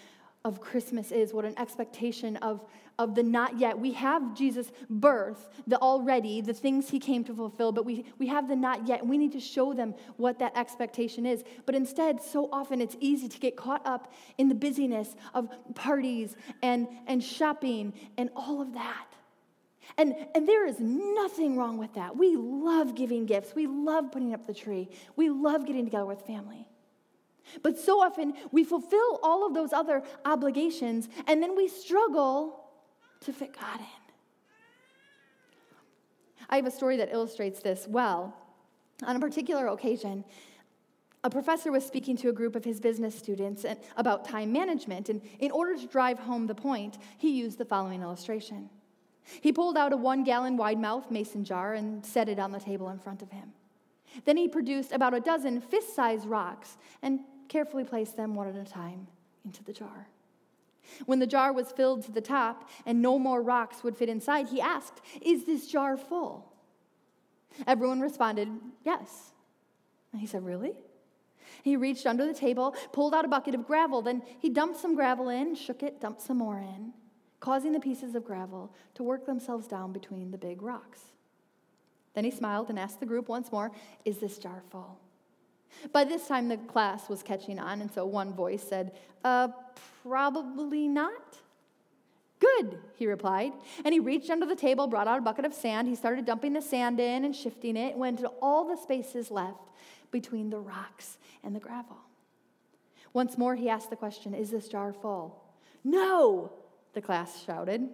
of 0.45 0.61
Christmas 0.61 1.13
is, 1.13 1.33
what 1.33 1.45
an 1.45 1.59
expectation 1.59 2.37
of, 2.39 2.65
of 2.99 3.15
the 3.15 3.23
not 3.23 3.59
yet. 3.59 3.79
We 3.79 3.93
have 3.93 4.35
Jesus' 4.35 4.73
birth, 4.91 5.49
the 5.67 5.79
already, 5.79 6.41
the 6.41 6.55
things 6.55 6.91
he 6.91 6.99
came 6.99 7.23
to 7.25 7.35
fulfill, 7.35 7.73
but 7.73 7.85
we, 7.85 8.05
we 8.19 8.27
have 8.27 8.49
the 8.49 8.57
not 8.57 8.89
yet, 8.89 9.03
and 9.03 9.11
we 9.11 9.19
need 9.19 9.33
to 9.33 9.41
show 9.41 9.73
them 9.73 9.95
what 10.17 10.39
that 10.41 10.57
expectation 10.57 11.27
is. 11.27 11.45
But 11.65 11.75
instead, 11.75 12.21
so 12.21 12.49
often 12.53 12.81
it's 12.81 12.97
easy 13.01 13.29
to 13.29 13.39
get 13.39 13.57
caught 13.57 13.87
up 13.87 14.13
in 14.39 14.49
the 14.49 14.55
busyness 14.55 15.15
of 15.33 15.49
parties 15.75 16.37
and, 16.63 16.89
and 17.07 17.23
shopping 17.23 17.93
and 18.19 18.31
all 18.35 18.61
of 18.61 18.75
that. 18.75 19.07
And, 19.99 20.15
and 20.35 20.49
there 20.49 20.67
is 20.67 20.81
nothing 20.81 21.57
wrong 21.57 21.77
with 21.77 21.95
that. 21.95 22.17
We 22.17 22.37
love 22.37 22.95
giving 22.95 23.27
gifts. 23.27 23.55
We 23.55 23.67
love 23.67 24.11
putting 24.11 24.33
up 24.33 24.47
the 24.47 24.55
tree. 24.55 24.89
We 25.17 25.29
love 25.29 25.67
getting 25.67 25.85
together 25.85 26.07
with 26.07 26.23
family. 26.23 26.67
But 27.63 27.79
so 27.79 28.01
often 28.01 28.35
we 28.51 28.65
fulfill 28.65 29.21
all 29.23 29.47
of 29.47 29.55
those 29.55 29.73
other 29.73 30.03
obligations 30.25 31.09
and 31.27 31.43
then 31.43 31.57
we 31.57 31.69
struggle 31.69 32.65
to 33.21 33.33
fit 33.33 33.55
God 33.59 33.81
in. 33.81 33.87
I 36.49 36.57
have 36.57 36.67
a 36.67 36.71
story 36.71 36.97
that 36.99 37.11
illustrates 37.13 37.61
this 37.61 37.87
well. 37.89 38.37
On 39.05 39.17
a 39.17 39.21
particular 39.21 39.69
occasion, 39.69 40.25
a 41.25 41.31
professor 41.31 41.71
was 41.71 41.87
speaking 41.87 42.17
to 42.19 42.29
a 42.29 42.33
group 42.33 42.57
of 42.57 42.65
his 42.65 42.81
business 42.81 43.17
students 43.17 43.65
about 43.97 44.29
time 44.29 44.53
management, 44.53 45.09
and 45.09 45.23
in 45.39 45.51
order 45.53 45.77
to 45.77 45.87
drive 45.87 46.19
home 46.19 46.47
the 46.47 46.55
point, 46.55 46.99
he 47.17 47.31
used 47.31 47.59
the 47.59 47.65
following 47.65 48.03
illustration. 48.03 48.69
He 49.41 49.53
pulled 49.53 49.77
out 49.77 49.93
a 49.93 49.97
one 49.97 50.25
gallon 50.25 50.57
wide 50.57 50.81
mouth 50.81 51.11
mason 51.11 51.45
jar 51.45 51.75
and 51.75 52.05
set 52.05 52.29
it 52.29 52.41
on 52.41 52.51
the 52.51 52.59
table 52.59 52.89
in 52.91 52.99
front 52.99 53.23
of 53.23 53.31
him. 53.31 53.53
Then 54.25 54.37
he 54.37 54.49
produced 54.49 54.93
about 54.93 55.15
a 55.15 55.21
dozen 55.21 55.61
fist 55.61 55.95
sized 55.95 56.27
rocks 56.27 56.77
and 57.03 57.21
carefully 57.53 57.85
placed 57.85 58.17
them 58.17 58.35
one 58.35 58.49
at 58.49 58.57
a 58.57 58.65
time 58.65 59.07
into 59.45 59.63
the 59.63 59.73
jar. 59.73 60.09
When 61.05 61.19
the 61.19 61.27
jar 61.27 61.53
was 61.53 61.71
filled 61.71 62.03
to 62.05 62.13
the 62.13 62.21
top 62.21 62.69
and 62.87 63.03
no 63.03 63.19
more 63.19 63.43
rocks 63.43 63.85
would 63.85 63.97
fit 63.97 64.09
inside, 64.09 64.49
he 64.49 64.61
asked, 64.61 65.01
Is 65.21 65.45
this 65.45 65.67
jar 65.67 65.97
full? 65.97 66.53
Everyone 67.67 68.01
responded, 68.01 68.49
Yes. 68.85 69.33
And 70.13 70.21
he 70.21 70.27
said, 70.27 70.45
Really? 70.45 70.73
He 71.63 71.77
reached 71.77 72.07
under 72.07 72.27
the 72.27 72.35
table, 72.35 72.75
pulled 72.93 73.15
out 73.15 73.25
a 73.25 73.29
bucket 73.29 73.55
of 73.55 73.67
gravel. 73.67 74.01
Then 74.03 74.23
he 74.41 74.49
dumped 74.49 74.81
some 74.81 74.97
gravel 74.97 75.29
in, 75.29 75.55
shook 75.55 75.83
it, 75.83 76.01
dumped 76.01 76.23
some 76.23 76.39
more 76.39 76.59
in, 76.59 76.93
causing 77.41 77.73
the 77.73 77.81
pieces 77.81 78.15
of 78.15 78.25
gravel 78.25 78.75
to 78.95 79.03
work 79.03 79.27
themselves 79.27 79.69
down 79.69 79.93
between 79.93 80.31
the 80.31 80.39
big 80.39 80.63
rocks. 80.63 81.01
Then 82.15 82.25
he 82.25 82.31
smiled 82.31 82.71
and 82.71 82.79
asked 82.79 83.01
the 83.01 83.07
group 83.07 83.29
once 83.29 83.53
more, 83.53 83.71
Is 84.05 84.19
this 84.19 84.39
jar 84.39 84.63
full? 84.71 84.99
By 85.93 86.05
this 86.05 86.27
time, 86.27 86.49
the 86.49 86.57
class 86.57 87.09
was 87.09 87.23
catching 87.23 87.59
on, 87.59 87.81
and 87.81 87.93
so 87.93 88.07
one 88.07 88.33
voice 88.33 88.63
said, 88.63 88.93
Uh, 89.25 89.49
probably 90.03 90.89
not. 90.89 91.39
Good, 92.39 92.79
he 92.97 93.07
replied. 93.07 93.53
And 93.85 93.93
he 93.93 94.01
reached 94.01 94.31
under 94.31 94.47
the 94.47 94.57
table, 94.57 94.89
brought 94.89 95.07
out 95.07 95.19
a 95.19 95.23
bucket 95.23 95.45
of 95.45 95.55
sand. 95.55 95.87
He 95.87 95.95
started 95.95 96.25
dumping 96.25 96.55
the 96.55 96.63
sand 96.63 96.99
in 96.99 97.25
and 97.25 97.35
shifting 97.35 97.77
it, 97.77 97.97
went 97.97 98.19
to 98.19 98.29
all 98.41 98.69
the 98.69 98.77
spaces 98.77 99.31
left 99.31 99.71
between 100.11 100.51
the 100.51 100.59
rocks 100.59 101.19
and 101.45 101.55
the 101.55 101.61
gravel. 101.61 101.99
Once 103.13 103.39
more, 103.39 103.55
he 103.55 103.69
asked 103.69 103.91
the 103.91 103.97
question 103.97 104.35
Is 104.35 104.51
this 104.51 104.69
jar 104.69 104.93
full? 104.93 105.43
No, 105.85 106.53
the 106.95 107.03
class 107.03 107.45
shouted. 107.45 107.89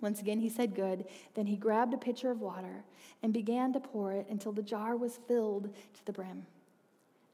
Once 0.00 0.20
again, 0.20 0.40
he 0.40 0.48
said, 0.48 0.74
Good. 0.74 1.04
Then 1.34 1.46
he 1.46 1.56
grabbed 1.56 1.94
a 1.94 1.98
pitcher 1.98 2.30
of 2.30 2.40
water 2.40 2.84
and 3.22 3.32
began 3.32 3.72
to 3.72 3.80
pour 3.80 4.12
it 4.12 4.26
until 4.30 4.52
the 4.52 4.62
jar 4.62 4.96
was 4.96 5.18
filled 5.28 5.74
to 5.94 6.06
the 6.06 6.12
brim. 6.12 6.46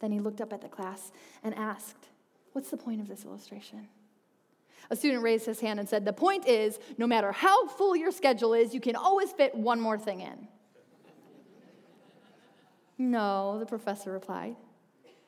Then 0.01 0.13
he 0.13 0.21
looked 0.21 0.41
up 0.41 0.53
at 0.53 0.61
the 0.61 0.69
class 0.69 1.13
and 1.43 1.55
asked, 1.55 2.09
What's 2.53 2.71
the 2.71 2.77
point 2.77 3.01
of 3.01 3.09
this 3.09 3.25
illustration? 3.25 3.89
A 4.91 4.97
student 4.97 5.23
raised 5.23 5.47
his 5.47 5.61
hand 5.61 5.81
and 5.81 5.89
said, 5.89 6.05
The 6.05 6.13
point 6.13 6.47
is, 6.47 6.79
no 6.97 7.07
matter 7.07 7.33
how 7.33 7.67
full 7.67 7.97
your 7.97 8.13
schedule 8.13 8.55
is, 8.55 8.73
you 8.73 8.81
can 8.81 8.97
always 8.97 9.33
fit 9.33 9.55
one 9.55 9.81
more 9.81 9.99
thing 9.99 10.21
in. 10.21 10.49
no, 12.99 13.59
the 13.59 13.67
professor 13.67 14.13
replied. 14.13 14.57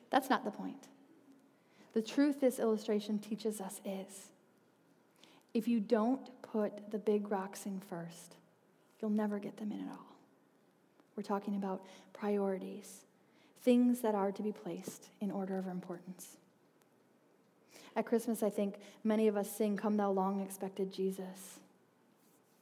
That's 0.09 0.29
not 0.29 0.43
the 0.43 0.51
point. 0.51 0.87
The 1.93 2.01
truth 2.01 2.39
this 2.39 2.59
illustration 2.59 3.19
teaches 3.19 3.59
us 3.61 3.81
is 3.83 4.31
if 5.53 5.67
you 5.67 5.79
don't 5.79 6.29
put 6.41 6.91
the 6.91 6.99
big 6.99 7.31
rocks 7.31 7.65
in 7.65 7.79
first, 7.79 8.35
you'll 9.01 9.11
never 9.11 9.39
get 9.39 9.57
them 9.57 9.71
in 9.71 9.81
at 9.81 9.91
all. 9.91 10.15
We're 11.15 11.23
talking 11.23 11.55
about 11.55 11.85
priorities 12.13 13.05
things 13.61 14.01
that 14.01 14.15
are 14.15 14.31
to 14.31 14.41
be 14.41 14.51
placed 14.51 15.09
in 15.19 15.31
order 15.31 15.57
of 15.57 15.67
importance. 15.67 16.37
At 17.95 18.05
Christmas, 18.05 18.43
I 18.43 18.49
think 18.49 18.75
many 19.03 19.27
of 19.27 19.35
us 19.35 19.51
sing, 19.51 19.75
Come 19.75 19.97
Thou 19.97 20.11
Long 20.11 20.41
Expected 20.41 20.93
Jesus. 20.93 21.59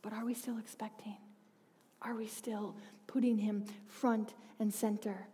But 0.02 0.14
are 0.14 0.26
we 0.26 0.34
still 0.34 0.58
expecting? 0.58 1.18
Are 2.02 2.16
we 2.16 2.28
still 2.28 2.76
putting 3.08 3.38
him 3.38 3.66
front 3.88 4.34
and 4.60 4.74
center? 4.74 5.28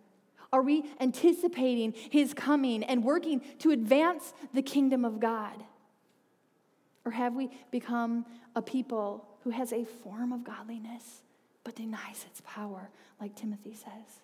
Are 0.51 0.61
we 0.61 0.83
anticipating 0.99 1.93
his 1.93 2.33
coming 2.33 2.83
and 2.83 3.03
working 3.03 3.41
to 3.59 3.71
advance 3.71 4.33
the 4.53 4.61
kingdom 4.61 5.03
of 5.05 5.19
God? 5.19 5.63
Or 7.05 7.11
have 7.11 7.35
we 7.35 7.49
become 7.71 8.25
a 8.55 8.61
people 8.61 9.25
who 9.43 9.49
has 9.49 9.73
a 9.73 9.83
form 9.83 10.31
of 10.31 10.43
godliness 10.43 11.21
but 11.63 11.75
denies 11.75 12.25
its 12.27 12.41
power, 12.45 12.89
like 13.19 13.35
Timothy 13.35 13.73
says? 13.73 14.21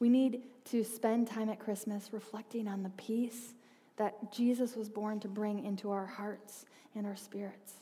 We 0.00 0.08
need 0.08 0.42
to 0.66 0.84
spend 0.84 1.26
time 1.26 1.48
at 1.48 1.58
Christmas 1.58 2.12
reflecting 2.12 2.68
on 2.68 2.82
the 2.82 2.90
peace 2.90 3.54
that 3.96 4.32
Jesus 4.32 4.76
was 4.76 4.88
born 4.88 5.20
to 5.20 5.28
bring 5.28 5.64
into 5.64 5.90
our 5.90 6.06
hearts 6.06 6.66
and 6.94 7.06
our 7.06 7.16
spirits. 7.16 7.74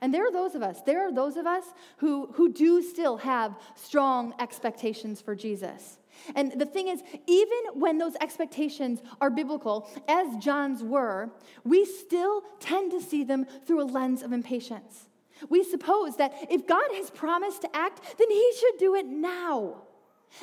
And 0.00 0.12
there 0.12 0.26
are 0.26 0.32
those 0.32 0.54
of 0.54 0.62
us, 0.62 0.82
there 0.82 1.06
are 1.06 1.12
those 1.12 1.36
of 1.36 1.46
us 1.46 1.64
who, 1.98 2.28
who 2.34 2.52
do 2.52 2.82
still 2.82 3.16
have 3.18 3.56
strong 3.76 4.34
expectations 4.40 5.20
for 5.20 5.34
Jesus. 5.34 5.98
And 6.34 6.52
the 6.58 6.66
thing 6.66 6.88
is, 6.88 7.02
even 7.26 7.58
when 7.74 7.98
those 7.98 8.14
expectations 8.20 9.00
are 9.20 9.30
biblical, 9.30 9.88
as 10.08 10.36
John's 10.36 10.82
were, 10.82 11.30
we 11.64 11.84
still 11.84 12.42
tend 12.60 12.90
to 12.92 13.00
see 13.00 13.24
them 13.24 13.46
through 13.66 13.82
a 13.82 13.86
lens 13.86 14.22
of 14.22 14.32
impatience. 14.32 15.08
We 15.48 15.64
suppose 15.64 16.16
that 16.16 16.32
if 16.50 16.66
God 16.66 16.86
has 16.94 17.10
promised 17.10 17.62
to 17.62 17.76
act, 17.76 18.00
then 18.18 18.30
he 18.30 18.52
should 18.58 18.78
do 18.78 18.94
it 18.94 19.06
now 19.06 19.82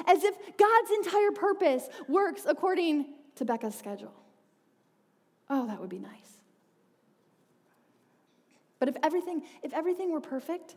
as 0.07 0.23
if 0.23 0.35
God's 0.57 0.91
entire 1.05 1.31
purpose 1.31 1.87
works 2.07 2.43
according 2.47 3.05
to 3.35 3.45
Becca's 3.45 3.75
schedule. 3.75 4.13
Oh, 5.49 5.67
that 5.67 5.79
would 5.79 5.89
be 5.89 5.99
nice. 5.99 6.11
But 8.79 8.89
if 8.89 8.95
everything, 9.03 9.43
if 9.61 9.73
everything 9.73 10.11
were 10.11 10.21
perfect, 10.21 10.75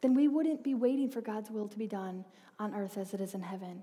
then 0.00 0.14
we 0.14 0.28
wouldn't 0.28 0.64
be 0.64 0.74
waiting 0.74 1.10
for 1.10 1.20
God's 1.20 1.50
will 1.50 1.68
to 1.68 1.78
be 1.78 1.86
done 1.86 2.24
on 2.58 2.74
earth 2.74 2.96
as 2.96 3.12
it 3.12 3.20
is 3.20 3.34
in 3.34 3.42
heaven. 3.42 3.82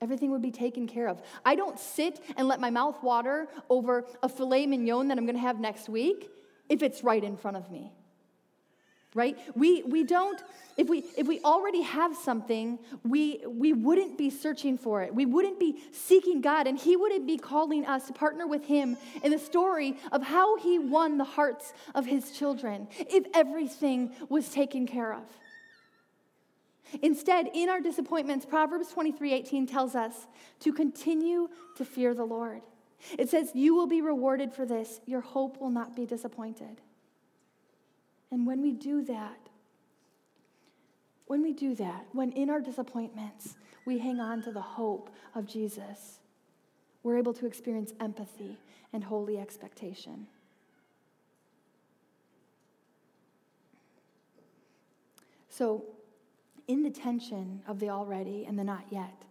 Everything 0.00 0.30
would 0.30 0.42
be 0.42 0.50
taken 0.50 0.86
care 0.86 1.08
of. 1.08 1.20
I 1.44 1.54
don't 1.54 1.78
sit 1.78 2.20
and 2.36 2.46
let 2.46 2.60
my 2.60 2.70
mouth 2.70 3.02
water 3.02 3.48
over 3.68 4.06
a 4.22 4.28
filet 4.28 4.66
mignon 4.66 5.08
that 5.08 5.18
I'm 5.18 5.26
going 5.26 5.34
to 5.34 5.42
have 5.42 5.60
next 5.60 5.88
week 5.88 6.30
if 6.68 6.82
it's 6.82 7.02
right 7.02 7.22
in 7.22 7.36
front 7.36 7.56
of 7.56 7.70
me 7.70 7.92
right? 9.14 9.36
We 9.56 9.82
we 9.82 10.04
don't 10.04 10.40
if 10.76 10.88
we 10.88 11.04
if 11.16 11.26
we 11.26 11.40
already 11.40 11.82
have 11.82 12.14
something 12.16 12.78
we 13.04 13.42
we 13.46 13.72
wouldn't 13.72 14.16
be 14.16 14.30
searching 14.30 14.78
for 14.78 15.02
it. 15.02 15.14
We 15.14 15.26
wouldn't 15.26 15.58
be 15.58 15.82
seeking 15.92 16.40
god 16.40 16.66
and 16.66 16.78
he 16.78 16.96
wouldn't 16.96 17.26
be 17.26 17.36
calling 17.36 17.86
us 17.86 18.06
to 18.06 18.12
partner 18.12 18.46
with 18.46 18.64
him 18.64 18.96
in 19.22 19.32
the 19.32 19.38
story 19.38 19.96
of 20.12 20.22
how 20.22 20.56
he 20.58 20.78
won 20.78 21.18
the 21.18 21.24
hearts 21.24 21.72
of 21.94 22.06
his 22.06 22.30
children 22.30 22.88
if 22.98 23.24
everything 23.34 24.14
was 24.28 24.48
taken 24.48 24.86
care 24.86 25.12
of. 25.12 25.24
Instead 27.02 27.50
in 27.52 27.68
our 27.68 27.80
disappointments 27.80 28.46
proverbs 28.46 28.88
23 28.92 29.32
18 29.32 29.66
tells 29.66 29.94
us 29.96 30.28
to 30.60 30.72
continue 30.72 31.48
to 31.76 31.84
fear 31.84 32.14
the 32.14 32.24
lord. 32.24 32.62
It 33.18 33.28
says 33.28 33.50
you 33.54 33.74
will 33.74 33.86
be 33.86 34.02
rewarded 34.02 34.52
for 34.52 34.66
this. 34.66 35.00
Your 35.06 35.22
hope 35.22 35.60
will 35.60 35.70
not 35.70 35.96
be 35.96 36.06
disappointed 36.06 36.80
and 38.30 38.46
when 38.46 38.62
we 38.62 38.72
do 38.72 39.02
that, 39.04 39.38
when 41.26 41.42
we 41.42 41.52
do 41.52 41.74
that, 41.76 42.06
when 42.12 42.32
in 42.32 42.50
our 42.50 42.60
disappointments 42.60 43.54
we 43.84 43.98
hang 43.98 44.20
on 44.20 44.42
to 44.42 44.52
the 44.52 44.60
hope 44.60 45.10
of 45.34 45.46
Jesus, 45.46 46.18
we're 47.02 47.16
able 47.16 47.32
to 47.34 47.46
experience 47.46 47.92
empathy 48.00 48.58
and 48.92 49.04
holy 49.04 49.38
expectation. 49.38 50.26
So, 55.48 55.84
in 56.68 56.82
the 56.82 56.90
tension 56.90 57.62
of 57.66 57.80
the 57.80 57.90
already 57.90 58.44
and 58.46 58.58
the 58.58 58.64
not 58.64 58.84
yet, 58.90 59.24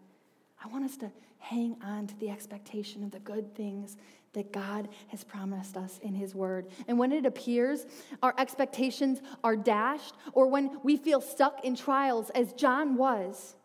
I 0.63 0.67
want 0.67 0.83
us 0.83 0.97
to 0.97 1.11
hang 1.39 1.77
on 1.83 2.05
to 2.07 2.19
the 2.19 2.29
expectation 2.29 3.03
of 3.03 3.11
the 3.11 3.19
good 3.19 3.55
things 3.55 3.97
that 4.33 4.51
God 4.51 4.89
has 5.07 5.23
promised 5.23 5.77
us 5.77 5.99
in 6.01 6.13
His 6.13 6.35
Word. 6.35 6.67
And 6.87 6.97
when 6.97 7.11
it 7.11 7.25
appears, 7.25 7.85
our 8.21 8.33
expectations 8.37 9.21
are 9.43 9.55
dashed, 9.55 10.15
or 10.33 10.47
when 10.47 10.79
we 10.83 10.97
feel 10.97 11.21
stuck 11.21 11.63
in 11.63 11.75
trials, 11.75 12.29
as 12.31 12.53
John 12.53 12.95
was, 12.95 13.55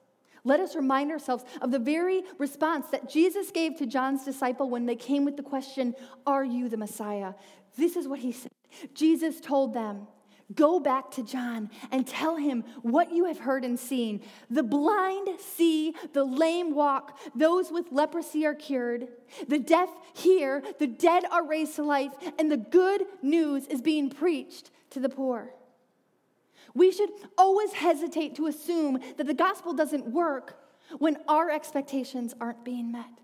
let 0.45 0.61
us 0.61 0.77
remind 0.77 1.11
ourselves 1.11 1.45
of 1.63 1.71
the 1.71 1.79
very 1.79 2.23
response 2.39 2.89
that 2.91 3.09
Jesus 3.09 3.51
gave 3.51 3.77
to 3.77 3.87
John's 3.87 4.25
disciple 4.25 4.69
when 4.69 4.85
they 4.85 4.97
came 4.97 5.25
with 5.25 5.37
the 5.37 5.43
question, 5.43 5.95
Are 6.27 6.45
you 6.45 6.69
the 6.69 6.77
Messiah? 6.77 7.33
This 7.77 7.97
is 7.97 8.07
what 8.07 8.21
he 8.21 8.33
said. 8.33 8.53
Jesus 8.95 9.41
told 9.41 9.75
them, 9.75 10.07
Go 10.55 10.79
back 10.79 11.11
to 11.13 11.23
John 11.23 11.71
and 11.91 12.07
tell 12.07 12.37
him 12.37 12.65
what 12.83 13.13
you 13.13 13.25
have 13.25 13.39
heard 13.39 13.65
and 13.65 13.79
seen. 13.79 14.21
The 14.51 14.63
blind 14.63 15.29
see, 15.39 15.95
the 16.13 16.25
lame 16.25 16.75
walk, 16.75 17.19
those 17.35 17.71
with 17.71 17.91
leprosy 17.91 18.45
are 18.45 18.55
cured, 18.55 19.09
the 19.49 19.59
deaf 19.59 19.89
hear, 20.13 20.63
the 20.79 20.87
dead 20.87 21.25
are 21.31 21.47
raised 21.47 21.77
to 21.77 21.83
life, 21.83 22.13
and 22.39 22.53
the 22.53 22.59
good 22.59 23.05
news 23.23 23.67
is 23.69 23.81
being 23.81 24.11
preached 24.11 24.71
to 24.91 25.01
the 25.01 25.09
poor. 25.09 25.55
We 26.75 26.91
should 26.91 27.11
always 27.39 27.73
hesitate 27.73 28.35
to 28.37 28.47
assume 28.47 28.99
that 29.17 29.27
the 29.27 29.35
gospel 29.35 29.73
doesn't 29.73 30.09
work 30.09 30.61
when 30.99 31.17
our 31.27 31.51
expectations 31.51 32.35
aren't 32.41 32.65
being 32.65 32.93
met. 32.93 33.21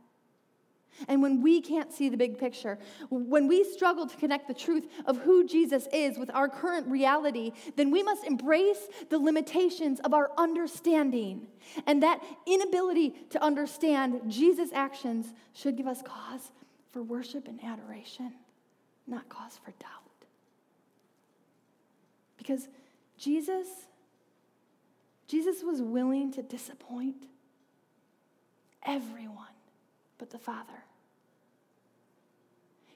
And 1.09 1.23
when 1.23 1.43
we 1.43 1.61
can't 1.61 1.93
see 1.93 2.09
the 2.09 2.17
big 2.17 2.39
picture, 2.39 2.79
when 3.09 3.47
we 3.49 3.65
struggle 3.65 4.07
to 4.07 4.17
connect 4.17 4.49
the 4.49 4.55
truth 4.55 4.87
of 5.07 5.19
who 5.19 5.47
Jesus 5.47 5.89
is 5.93 6.19
with 6.19 6.31
our 6.35 6.49
current 6.49 6.87
reality, 6.89 7.53
then 7.77 7.91
we 7.91 8.03
must 8.03 8.25
embrace 8.25 8.89
the 9.09 9.19
limitations 9.19 10.01
of 10.01 10.15
our 10.15 10.31
understanding. 10.37 11.47
And 11.87 12.03
that 12.03 12.21
inability 12.47 13.15
to 13.31 13.43
understand 13.43 14.23
Jesus' 14.29 14.73
actions 14.73 15.33
should 15.53 15.77
give 15.77 15.87
us 15.87 16.03
cause 16.03 16.53
for 16.93 17.03
worship 17.03 17.49
and 17.49 17.63
adoration, 17.65 18.33
not 19.07 19.29
cause 19.29 19.59
for 19.65 19.71
doubt. 19.73 20.01
Because 22.37 22.69
Jesus, 23.19 23.67
Jesus 25.29 25.63
was 25.63 25.83
willing 25.83 26.33
to 26.33 26.43
disappoint 26.43 27.27
everyone 28.85 29.47
but 30.19 30.31
the 30.31 30.39
Father. 30.39 30.85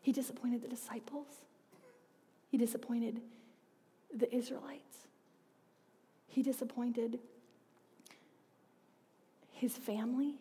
He 0.04 0.12
disappointed 0.12 0.60
the 0.60 0.68
disciples, 0.68 1.26
he 2.50 2.58
disappointed 2.58 3.22
the 4.14 4.32
Israelites, 4.32 4.98
he 6.28 6.42
disappointed 6.42 7.18
his 9.50 9.72
family. 9.72 10.34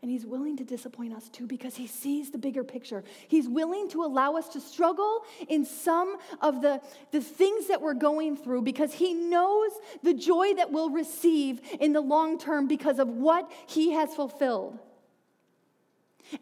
And 0.00 0.12
he's 0.12 0.24
willing 0.24 0.56
to 0.58 0.64
disappoint 0.64 1.12
us 1.12 1.28
too 1.28 1.48
because 1.48 1.74
he 1.74 1.88
sees 1.88 2.30
the 2.30 2.38
bigger 2.38 2.62
picture. 2.62 3.02
He's 3.26 3.48
willing 3.48 3.88
to 3.88 4.04
allow 4.04 4.36
us 4.36 4.48
to 4.50 4.60
struggle 4.60 5.24
in 5.48 5.64
some 5.64 6.18
of 6.40 6.62
the, 6.62 6.80
the 7.10 7.20
things 7.20 7.66
that 7.66 7.82
we're 7.82 7.94
going 7.94 8.36
through 8.36 8.62
because 8.62 8.92
he 8.92 9.12
knows 9.12 9.72
the 10.04 10.14
joy 10.14 10.54
that 10.54 10.70
we'll 10.70 10.90
receive 10.90 11.60
in 11.80 11.94
the 11.94 12.00
long 12.00 12.38
term 12.38 12.68
because 12.68 13.00
of 13.00 13.08
what 13.08 13.50
he 13.66 13.90
has 13.94 14.14
fulfilled. 14.14 14.78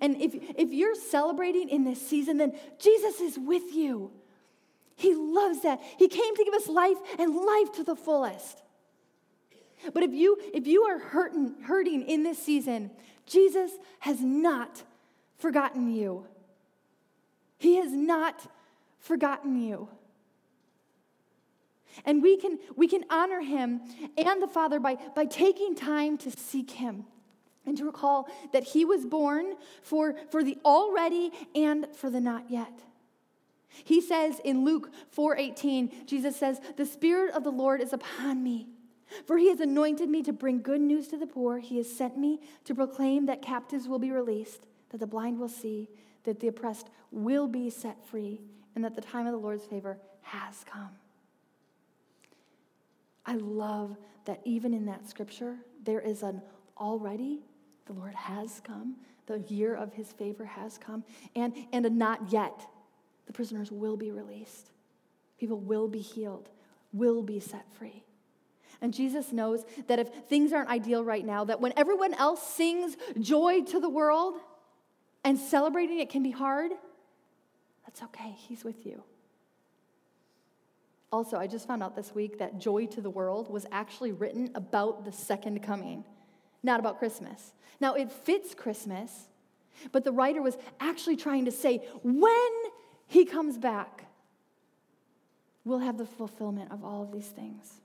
And 0.01 0.21
if, 0.21 0.35
if 0.57 0.73
you're 0.73 0.95
celebrating 0.95 1.69
in 1.69 1.85
this 1.85 2.05
season, 2.05 2.39
then 2.39 2.59
Jesus 2.79 3.21
is 3.21 3.39
with 3.39 3.75
you. 3.75 4.11
He 4.97 5.15
loves 5.15 5.63
that. 5.63 5.81
He 5.99 6.09
came 6.09 6.35
to 6.35 6.45
give 6.45 6.55
us 6.55 6.69
life 6.69 6.97
and 7.19 7.35
life 7.35 7.73
to 7.75 7.85
the 7.85 7.97
fullest. 7.97 8.63
But 9.93 10.03
if 10.03 10.13
you 10.13 10.39
if 10.55 10.67
you 10.67 10.85
are 10.85 10.99
hurting 10.99 11.55
hurting 11.65 12.03
in 12.03 12.23
this 12.23 12.39
season, 12.39 12.91
Jesus 13.27 13.71
has 14.01 14.21
not 14.23 14.83
forgotten 15.39 15.95
you. 15.95 16.27
He 17.59 17.77
has 17.77 17.93
not 17.93 18.51
forgotten 19.01 19.61
you. 19.61 19.89
And 22.05 22.23
we 22.23 22.37
can, 22.37 22.59
we 22.77 22.89
can 22.89 23.05
honor 23.11 23.41
him 23.41 23.81
and 24.19 24.43
the 24.43 24.47
Father 24.47 24.79
by, 24.79 24.97
by 25.15 25.25
taking 25.25 25.75
time 25.75 26.19
to 26.19 26.31
seek 26.31 26.73
him 26.73 27.05
and 27.67 27.77
to 27.77 27.85
recall 27.85 28.29
that 28.53 28.65
he 28.65 28.85
was 28.85 29.05
born 29.05 29.55
for, 29.83 30.15
for 30.31 30.43
the 30.43 30.59
already 30.65 31.33
and 31.55 31.87
for 31.95 32.09
the 32.09 32.21
not 32.21 32.51
yet. 32.51 32.83
He 33.85 34.01
says 34.01 34.41
in 34.45 34.65
Luke 34.65 34.91
4:18, 35.15 36.07
Jesus 36.07 36.37
says, 36.37 36.61
"The 36.77 36.87
spirit 36.87 37.35
of 37.35 37.45
the 37.45 37.53
Lord 37.53 37.81
is 37.81 37.93
upon 37.93 38.43
me, 38.43 38.69
for 39.27 39.37
he 39.37 39.51
has 39.51 39.61
anointed 39.61 40.09
me 40.09 40.23
to 40.23 40.33
bring 40.33 40.63
good 40.63 40.81
news 40.81 41.09
to 41.09 41.19
the 41.19 41.27
poor. 41.27 41.59
He 41.59 41.77
has 41.77 41.93
sent 41.93 42.17
me 42.17 42.41
to 42.65 42.75
proclaim 42.75 43.27
that 43.27 43.43
captives 43.43 43.87
will 43.87 43.99
be 43.99 44.11
released, 44.11 44.67
that 44.91 44.99
the 44.99 45.07
blind 45.07 45.39
will 45.39 45.49
see, 45.49 45.91
that 46.25 46.41
the 46.41 46.49
oppressed 46.49 46.89
will 47.11 47.49
be 47.49 47.69
set 47.69 48.05
free, 48.07 48.41
and 48.75 48.85
that 48.85 48.95
the 48.95 49.01
time 49.01 49.27
of 49.27 49.33
the 49.33 49.39
Lord's 49.39 49.67
favor 49.67 49.99
has 50.23 50.65
come." 50.65 50.97
I 53.27 53.35
love 53.35 53.97
that 54.25 54.41
even 54.45 54.73
in 54.73 54.87
that 54.87 55.09
scripture, 55.09 55.59
there 55.83 56.01
is 56.01 56.23
an 56.23 56.41
already 56.79 57.45
the 57.87 57.93
Lord 57.93 58.15
has 58.15 58.61
come. 58.65 58.97
The 59.27 59.39
year 59.49 59.75
of 59.75 59.93
his 59.93 60.13
favor 60.13 60.45
has 60.45 60.79
come. 60.79 61.05
And, 61.35 61.55
and 61.73 61.87
a 61.87 61.91
not 61.91 62.33
yet. 62.33 62.67
The 63.27 63.33
prisoners 63.33 63.73
will 63.73 63.97
be 63.97 64.11
released. 64.11 64.71
People 65.39 65.59
will 65.59 65.89
be 65.89 66.01
healed, 66.01 66.49
will 66.93 67.23
be 67.23 67.41
set 67.41 67.67
free. 67.75 68.05
And 68.81 68.93
Jesus 68.93 69.33
knows 69.33 69.65
that 69.87 69.99
if 69.99 70.09
things 70.29 70.53
aren't 70.53 70.69
ideal 70.69 71.03
right 71.03 71.25
now, 71.25 71.45
that 71.45 71.61
when 71.61 71.73
everyone 71.77 72.15
else 72.15 72.43
sings 72.43 72.97
joy 73.19 73.63
to 73.63 73.81
the 73.81 73.89
world 73.89 74.35
and 75.25 75.39
celebrating 75.39 75.99
it 75.99 76.11
can 76.11 76.23
be 76.23 76.31
hard, 76.31 76.73
that's 77.85 78.03
okay. 78.03 78.35
He's 78.37 78.65
with 78.65 78.85
you. 78.85 79.03
Also, 81.13 81.39
I 81.39 81.47
just 81.47 81.67
found 81.67 81.83
out 81.83 81.97
this 81.97 82.15
week 82.15 82.39
that 82.41 82.59
Joy 82.59 82.87
to 82.87 83.01
the 83.01 83.09
World 83.09 83.49
was 83.49 83.65
actually 83.71 84.13
written 84.13 84.51
about 84.55 85.05
the 85.05 85.13
second 85.13 85.63
coming 85.63 86.05
not 86.63 86.81
about 86.81 86.99
Christmas. 86.99 87.53
Now, 87.81 87.95
it 87.95 88.11
fits 88.11 88.55
Christmas, 88.55 89.29
but 89.93 90.05
the 90.05 90.13
writer 90.13 90.43
was 90.43 90.57
actually 90.81 91.17
trying 91.17 91.45
to 91.45 91.51
say 91.51 91.87
when 92.03 92.53
he 93.07 93.25
comes 93.25 93.59
back, 93.59 94.07
we'll 95.65 95.81
have 95.81 95.99
the 95.99 96.07
fulfillment 96.07 96.73
of 96.73 96.85
all 96.85 97.03
of 97.03 97.13
these 97.13 97.29
things. 97.29 97.81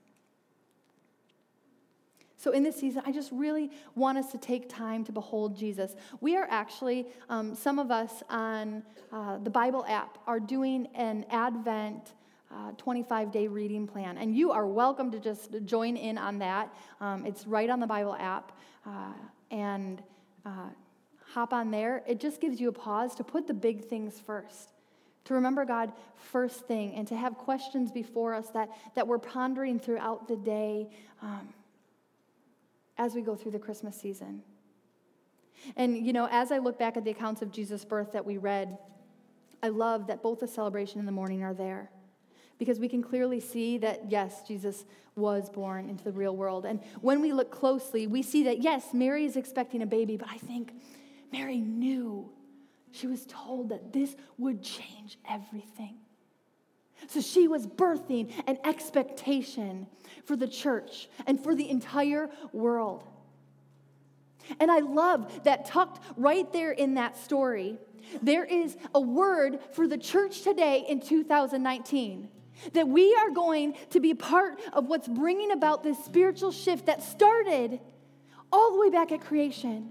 So, 2.38 2.51
in 2.51 2.63
this 2.63 2.75
season, 2.75 3.03
I 3.05 3.12
just 3.12 3.31
really 3.31 3.69
want 3.93 4.17
us 4.17 4.31
to 4.31 4.38
take 4.39 4.67
time 4.67 5.03
to 5.03 5.12
behold 5.12 5.55
Jesus. 5.55 5.95
We 6.21 6.36
are 6.36 6.47
actually, 6.49 7.05
um, 7.29 7.53
some 7.53 7.77
of 7.77 7.91
us 7.91 8.23
on 8.31 8.81
uh, 9.12 9.38
the 9.38 9.51
Bible 9.51 9.86
app 9.88 10.17
are 10.25 10.39
doing 10.39 10.88
an 10.95 11.23
Advent 11.29 12.13
25 12.77 13.27
uh, 13.27 13.31
day 13.31 13.47
reading 13.47 13.87
plan. 13.87 14.17
And 14.17 14.35
you 14.35 14.51
are 14.51 14.67
welcome 14.67 15.11
to 15.11 15.19
just 15.19 15.55
join 15.65 15.97
in 15.97 16.17
on 16.17 16.39
that. 16.39 16.73
Um, 16.99 17.25
it's 17.25 17.47
right 17.47 17.69
on 17.69 17.79
the 17.79 17.87
Bible 17.87 18.15
app. 18.19 18.51
Uh, 18.85 19.13
and 19.51 20.01
uh, 20.45 20.69
hop 21.33 21.53
on 21.53 21.71
there. 21.71 22.03
It 22.07 22.19
just 22.19 22.41
gives 22.41 22.59
you 22.59 22.69
a 22.69 22.73
pause 22.73 23.15
to 23.15 23.23
put 23.23 23.47
the 23.47 23.53
big 23.53 23.85
things 23.85 24.19
first. 24.19 24.73
To 25.25 25.35
remember 25.35 25.65
God 25.65 25.91
first 26.15 26.67
thing 26.67 26.95
and 26.95 27.07
to 27.07 27.15
have 27.15 27.37
questions 27.37 27.91
before 27.91 28.33
us 28.33 28.49
that, 28.49 28.69
that 28.95 29.07
we're 29.07 29.19
pondering 29.19 29.79
throughout 29.79 30.27
the 30.27 30.35
day 30.35 30.89
um, 31.21 31.49
as 32.97 33.13
we 33.13 33.21
go 33.21 33.35
through 33.35 33.51
the 33.51 33.59
Christmas 33.59 33.95
season. 33.95 34.41
And, 35.75 35.95
you 36.05 36.11
know, 36.11 36.27
as 36.31 36.51
I 36.51 36.57
look 36.57 36.79
back 36.79 36.97
at 36.97 37.05
the 37.05 37.11
accounts 37.11 37.43
of 37.43 37.51
Jesus' 37.51 37.85
birth 37.85 38.13
that 38.13 38.25
we 38.25 38.37
read, 38.37 38.79
I 39.61 39.67
love 39.67 40.07
that 40.07 40.23
both 40.23 40.39
the 40.39 40.47
celebration 40.47 40.97
and 40.97 41.07
the 41.07 41.11
mourning 41.11 41.43
are 41.43 41.53
there 41.53 41.91
because 42.62 42.80
we 42.80 42.88
can 42.88 43.02
clearly 43.02 43.39
see 43.39 43.80
that, 43.80 44.12
yes, 44.12 44.43
Jesus 44.47 44.86
was 45.15 45.50
born 45.50 45.89
into 45.89 46.04
the 46.04 46.12
real 46.12 46.38
world. 46.38 46.63
And 46.63 46.80
when 47.02 47.19
we 47.19 47.34
look 47.34 47.50
closely, 47.50 48.06
we 48.06 48.21
see 48.21 48.43
that, 48.43 48.62
yes, 48.62 48.93
Mary 48.93 49.26
is 49.26 49.36
expecting 49.36 49.82
a 49.82 49.88
baby, 49.88 50.15
but 50.15 50.30
I 50.30 50.38
think 50.38 50.71
Mary 51.34 51.60
knew. 51.60 52.30
She 52.91 53.08
was 53.08 53.26
told 53.26 53.69
that 53.69 53.91
this 53.91 54.15
would 54.38 54.62
change 54.62 55.17
everything. 55.28 55.95
So 57.08 57.19
she 57.19 57.47
was 57.47 57.65
birthing 57.65 58.32
an 58.45 58.60
expectation 58.63 59.88
for 60.26 60.36
the 60.36 60.47
church 60.47 61.10
and 61.26 61.43
for 61.43 61.56
the 61.56 61.67
entire 61.67 62.30
world. 62.54 63.04
And 64.60 64.69
I 64.69 64.82
love 64.82 65.45
that 65.45 65.65
tucked 65.65 66.00
right 66.15 66.54
there 66.54 66.74
in 66.74 66.93
that 66.93 67.17
story, 67.17 67.80
there 68.21 68.45
is 68.45 68.78
a 68.93 69.02
word 69.02 69.58
for 69.71 69.88
the 69.88 69.97
church 69.97 70.43
today 70.43 70.86
in 70.88 71.00
2019. 71.00 72.30
That 72.74 72.88
we 72.88 73.15
are 73.15 73.32
going 73.32 73.76
to 73.89 74.00
be 74.00 74.13
part 74.13 74.60
of 74.74 74.88
what's 74.88 75.08
bringing 75.08 75.52
about 75.52 75.84
this 75.84 75.97
spiritual 76.04 76.52
shift 76.52 76.86
that 76.86 77.02
started 77.02 77.80
all 78.52 78.74
the 78.74 78.80
way 78.80 78.89
back 78.89 79.12
at 79.12 79.21
creation. 79.21 79.89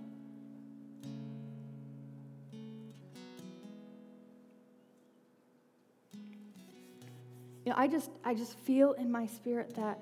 You 7.65 7.73
know, 7.73 7.75
I 7.77 7.89
just 7.89 8.11
I 8.25 8.35
just 8.35 8.59
feel 8.61 8.93
in 8.93 9.11
my 9.11 9.27
spirit 9.27 9.75
that 9.77 10.01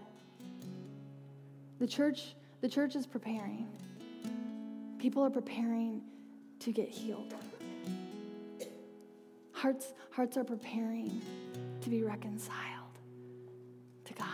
the 1.79 1.87
church 1.87 2.35
the 2.61 2.69
church 2.69 2.97
is 2.97 3.07
preparing. 3.07 3.67
People 4.99 5.25
are 5.25 5.31
preparing 5.31 6.03
to 6.61 6.73
get 6.73 6.89
healed. 6.89 7.35
Hearts 9.53 9.93
hearts 10.11 10.37
are 10.37 10.45
preparing 10.45 11.21
to 11.83 11.91
be 11.91 12.03
reconciled 12.03 12.55
to 14.05 14.15
God. 14.15 14.27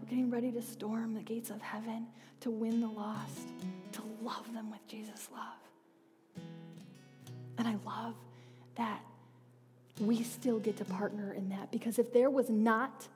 We're 0.00 0.08
getting 0.08 0.30
ready 0.30 0.52
to 0.52 0.62
storm 0.62 1.14
the 1.14 1.22
gates 1.22 1.50
of 1.50 1.60
heaven 1.60 2.06
to 2.40 2.50
win 2.50 2.80
the 2.80 2.88
lost, 2.88 3.48
to 3.92 4.02
love 4.22 4.52
them 4.52 4.70
with 4.70 4.86
Jesus' 4.86 5.28
love. 5.32 6.44
And 7.58 7.66
I 7.66 7.76
love 7.84 8.14
that 8.76 9.00
we 10.00 10.22
still 10.22 10.60
get 10.60 10.76
to 10.76 10.84
partner 10.84 11.32
in 11.32 11.48
that 11.48 11.72
because 11.72 11.98
if 11.98 12.12
there 12.12 12.30
was 12.30 12.48
not, 12.48 13.08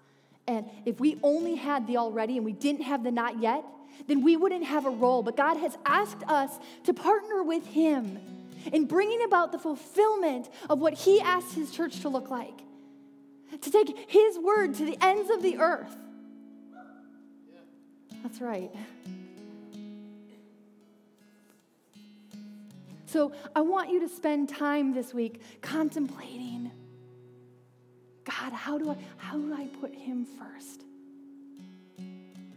and 0.49 0.69
if 0.85 0.98
we 0.98 1.19
only 1.23 1.55
had 1.55 1.87
the 1.87 1.98
already 1.98 2.37
and 2.37 2.44
we 2.44 2.53
didn't 2.53 2.83
have 2.83 3.05
the 3.05 3.13
not 3.13 3.40
yet, 3.40 3.65
then 4.09 4.25
we 4.25 4.37
wouldn't 4.37 4.65
have 4.65 4.87
a 4.87 4.90
role. 4.90 5.23
But 5.23 5.37
God 5.37 5.57
has 5.59 5.79
asked 5.87 6.25
us 6.27 6.50
to 6.85 6.92
partner 6.92 7.42
with 7.44 7.65
Him 7.67 8.19
in 8.73 8.87
bringing 8.87 9.23
about 9.25 9.52
the 9.52 9.58
fulfillment 9.58 10.48
of 10.69 10.79
what 10.79 10.94
he 10.94 11.21
asked 11.21 11.54
his 11.54 11.71
church 11.71 12.00
to 12.00 12.08
look 12.08 12.31
like. 12.31 12.60
To 13.60 13.71
take 13.71 14.10
his 14.10 14.38
word 14.38 14.75
to 14.77 14.85
the 14.85 14.96
ends 15.04 15.31
of 15.31 15.42
the 15.42 15.58
earth. 15.58 15.94
That's 18.23 18.40
right. 18.40 18.71
So 23.06 23.33
I 23.54 23.60
want 23.60 23.90
you 23.90 24.00
to 24.00 24.08
spend 24.08 24.48
time 24.48 24.94
this 24.94 25.13
week 25.13 25.42
contemplating 25.60 26.71
God, 28.25 28.52
how 28.52 28.79
do 28.79 28.90
I 28.90 28.96
how 29.17 29.37
do 29.37 29.52
I 29.52 29.67
put 29.81 29.94
him 29.94 30.25
first? 30.25 30.85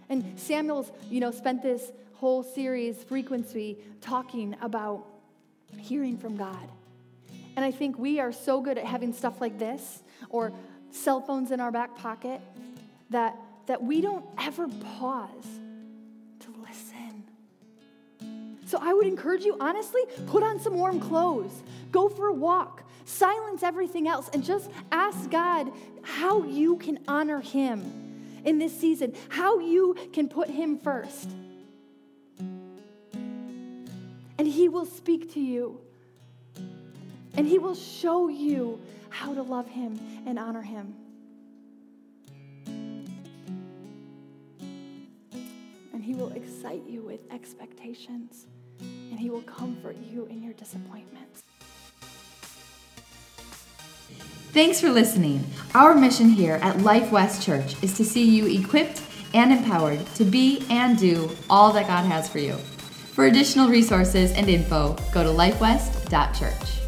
And 0.10 0.40
Samuel's, 0.40 0.92
you 1.10 1.20
know, 1.20 1.32
spent 1.32 1.64
this 1.64 1.92
whole 2.14 2.44
series 2.44 3.04
frequency 3.04 3.80
talking 4.02 4.56
about 4.62 5.06
hearing 5.78 6.18
from 6.18 6.38
God. 6.38 6.70
And 7.56 7.64
I 7.64 7.72
think 7.72 7.98
we 7.98 8.20
are 8.20 8.32
so 8.32 8.62
good 8.62 8.78
at 8.78 8.86
having 8.86 9.14
stuff 9.14 9.40
like 9.40 9.58
this 9.58 10.04
or 10.30 10.52
cell 10.92 11.22
phones 11.22 11.52
in 11.52 11.60
our 11.60 11.72
back 11.72 11.96
pocket 11.96 12.42
that, 13.10 13.36
that 13.68 13.84
we 13.84 14.02
don't 14.02 14.26
ever 14.38 14.68
pause 14.98 15.60
to 16.40 16.54
listen. 16.68 17.24
So 18.66 18.80
I 18.82 18.94
would 18.94 19.08
encourage 19.08 19.44
you, 19.44 19.58
honestly, 19.60 20.02
put 20.28 20.44
on 20.44 20.60
some 20.60 20.74
warm 20.76 21.00
clothes, 21.00 21.64
go 21.92 22.10
for 22.10 22.28
a 22.28 22.34
walk, 22.34 22.84
silence 23.06 23.64
everything 23.64 24.08
else, 24.08 24.30
and 24.34 24.44
just 24.44 24.70
ask 24.92 25.30
God 25.30 25.72
how 26.02 26.44
you 26.44 26.78
can 26.78 27.00
honor 27.08 27.42
Him 27.42 28.42
in 28.44 28.58
this 28.60 28.78
season, 28.78 29.14
how 29.30 29.60
you 29.60 29.96
can 30.14 30.28
put 30.28 30.50
Him 30.50 30.78
first. 30.80 31.30
And 34.46 34.54
He 34.54 34.70
will 34.70 34.86
speak 34.86 35.34
to 35.34 35.40
you, 35.40 35.82
and 37.34 37.48
He 37.48 37.58
will 37.58 37.74
show 37.74 38.28
you 38.28 38.80
how 39.10 39.34
to 39.34 39.42
love 39.42 39.68
Him 39.68 40.00
and 40.28 40.38
honor 40.38 40.62
Him. 40.62 40.94
And 45.92 46.04
He 46.04 46.14
will 46.14 46.32
excite 46.34 46.84
you 46.88 47.02
with 47.02 47.22
expectations, 47.32 48.46
and 48.80 49.20
He 49.20 49.32
will 49.32 49.42
comfort 49.42 49.98
you 49.98 50.28
in 50.28 50.44
your 50.44 50.54
disappointments. 50.54 51.42
Thanks 54.54 54.80
for 54.80 54.92
listening. 54.92 55.44
Our 55.74 55.96
mission 55.96 56.30
here 56.30 56.60
at 56.62 56.82
Life 56.82 57.12
West 57.12 57.42
Church 57.42 57.82
is 57.82 57.98
to 57.98 58.06
see 58.06 58.24
you 58.24 58.46
equipped 58.46 59.02
and 59.34 59.52
empowered 59.52 60.06
to 60.18 60.24
be 60.24 60.64
and 60.70 61.00
do 61.00 61.32
all 61.50 61.74
that 61.74 61.88
God 61.88 62.06
has 62.06 62.30
for 62.30 62.38
you. 62.38 62.60
For 63.16 63.28
additional 63.28 63.70
resources 63.70 64.34
and 64.34 64.50
info, 64.50 64.94
go 65.14 65.24
to 65.24 65.30
lifewest.church. 65.30 66.85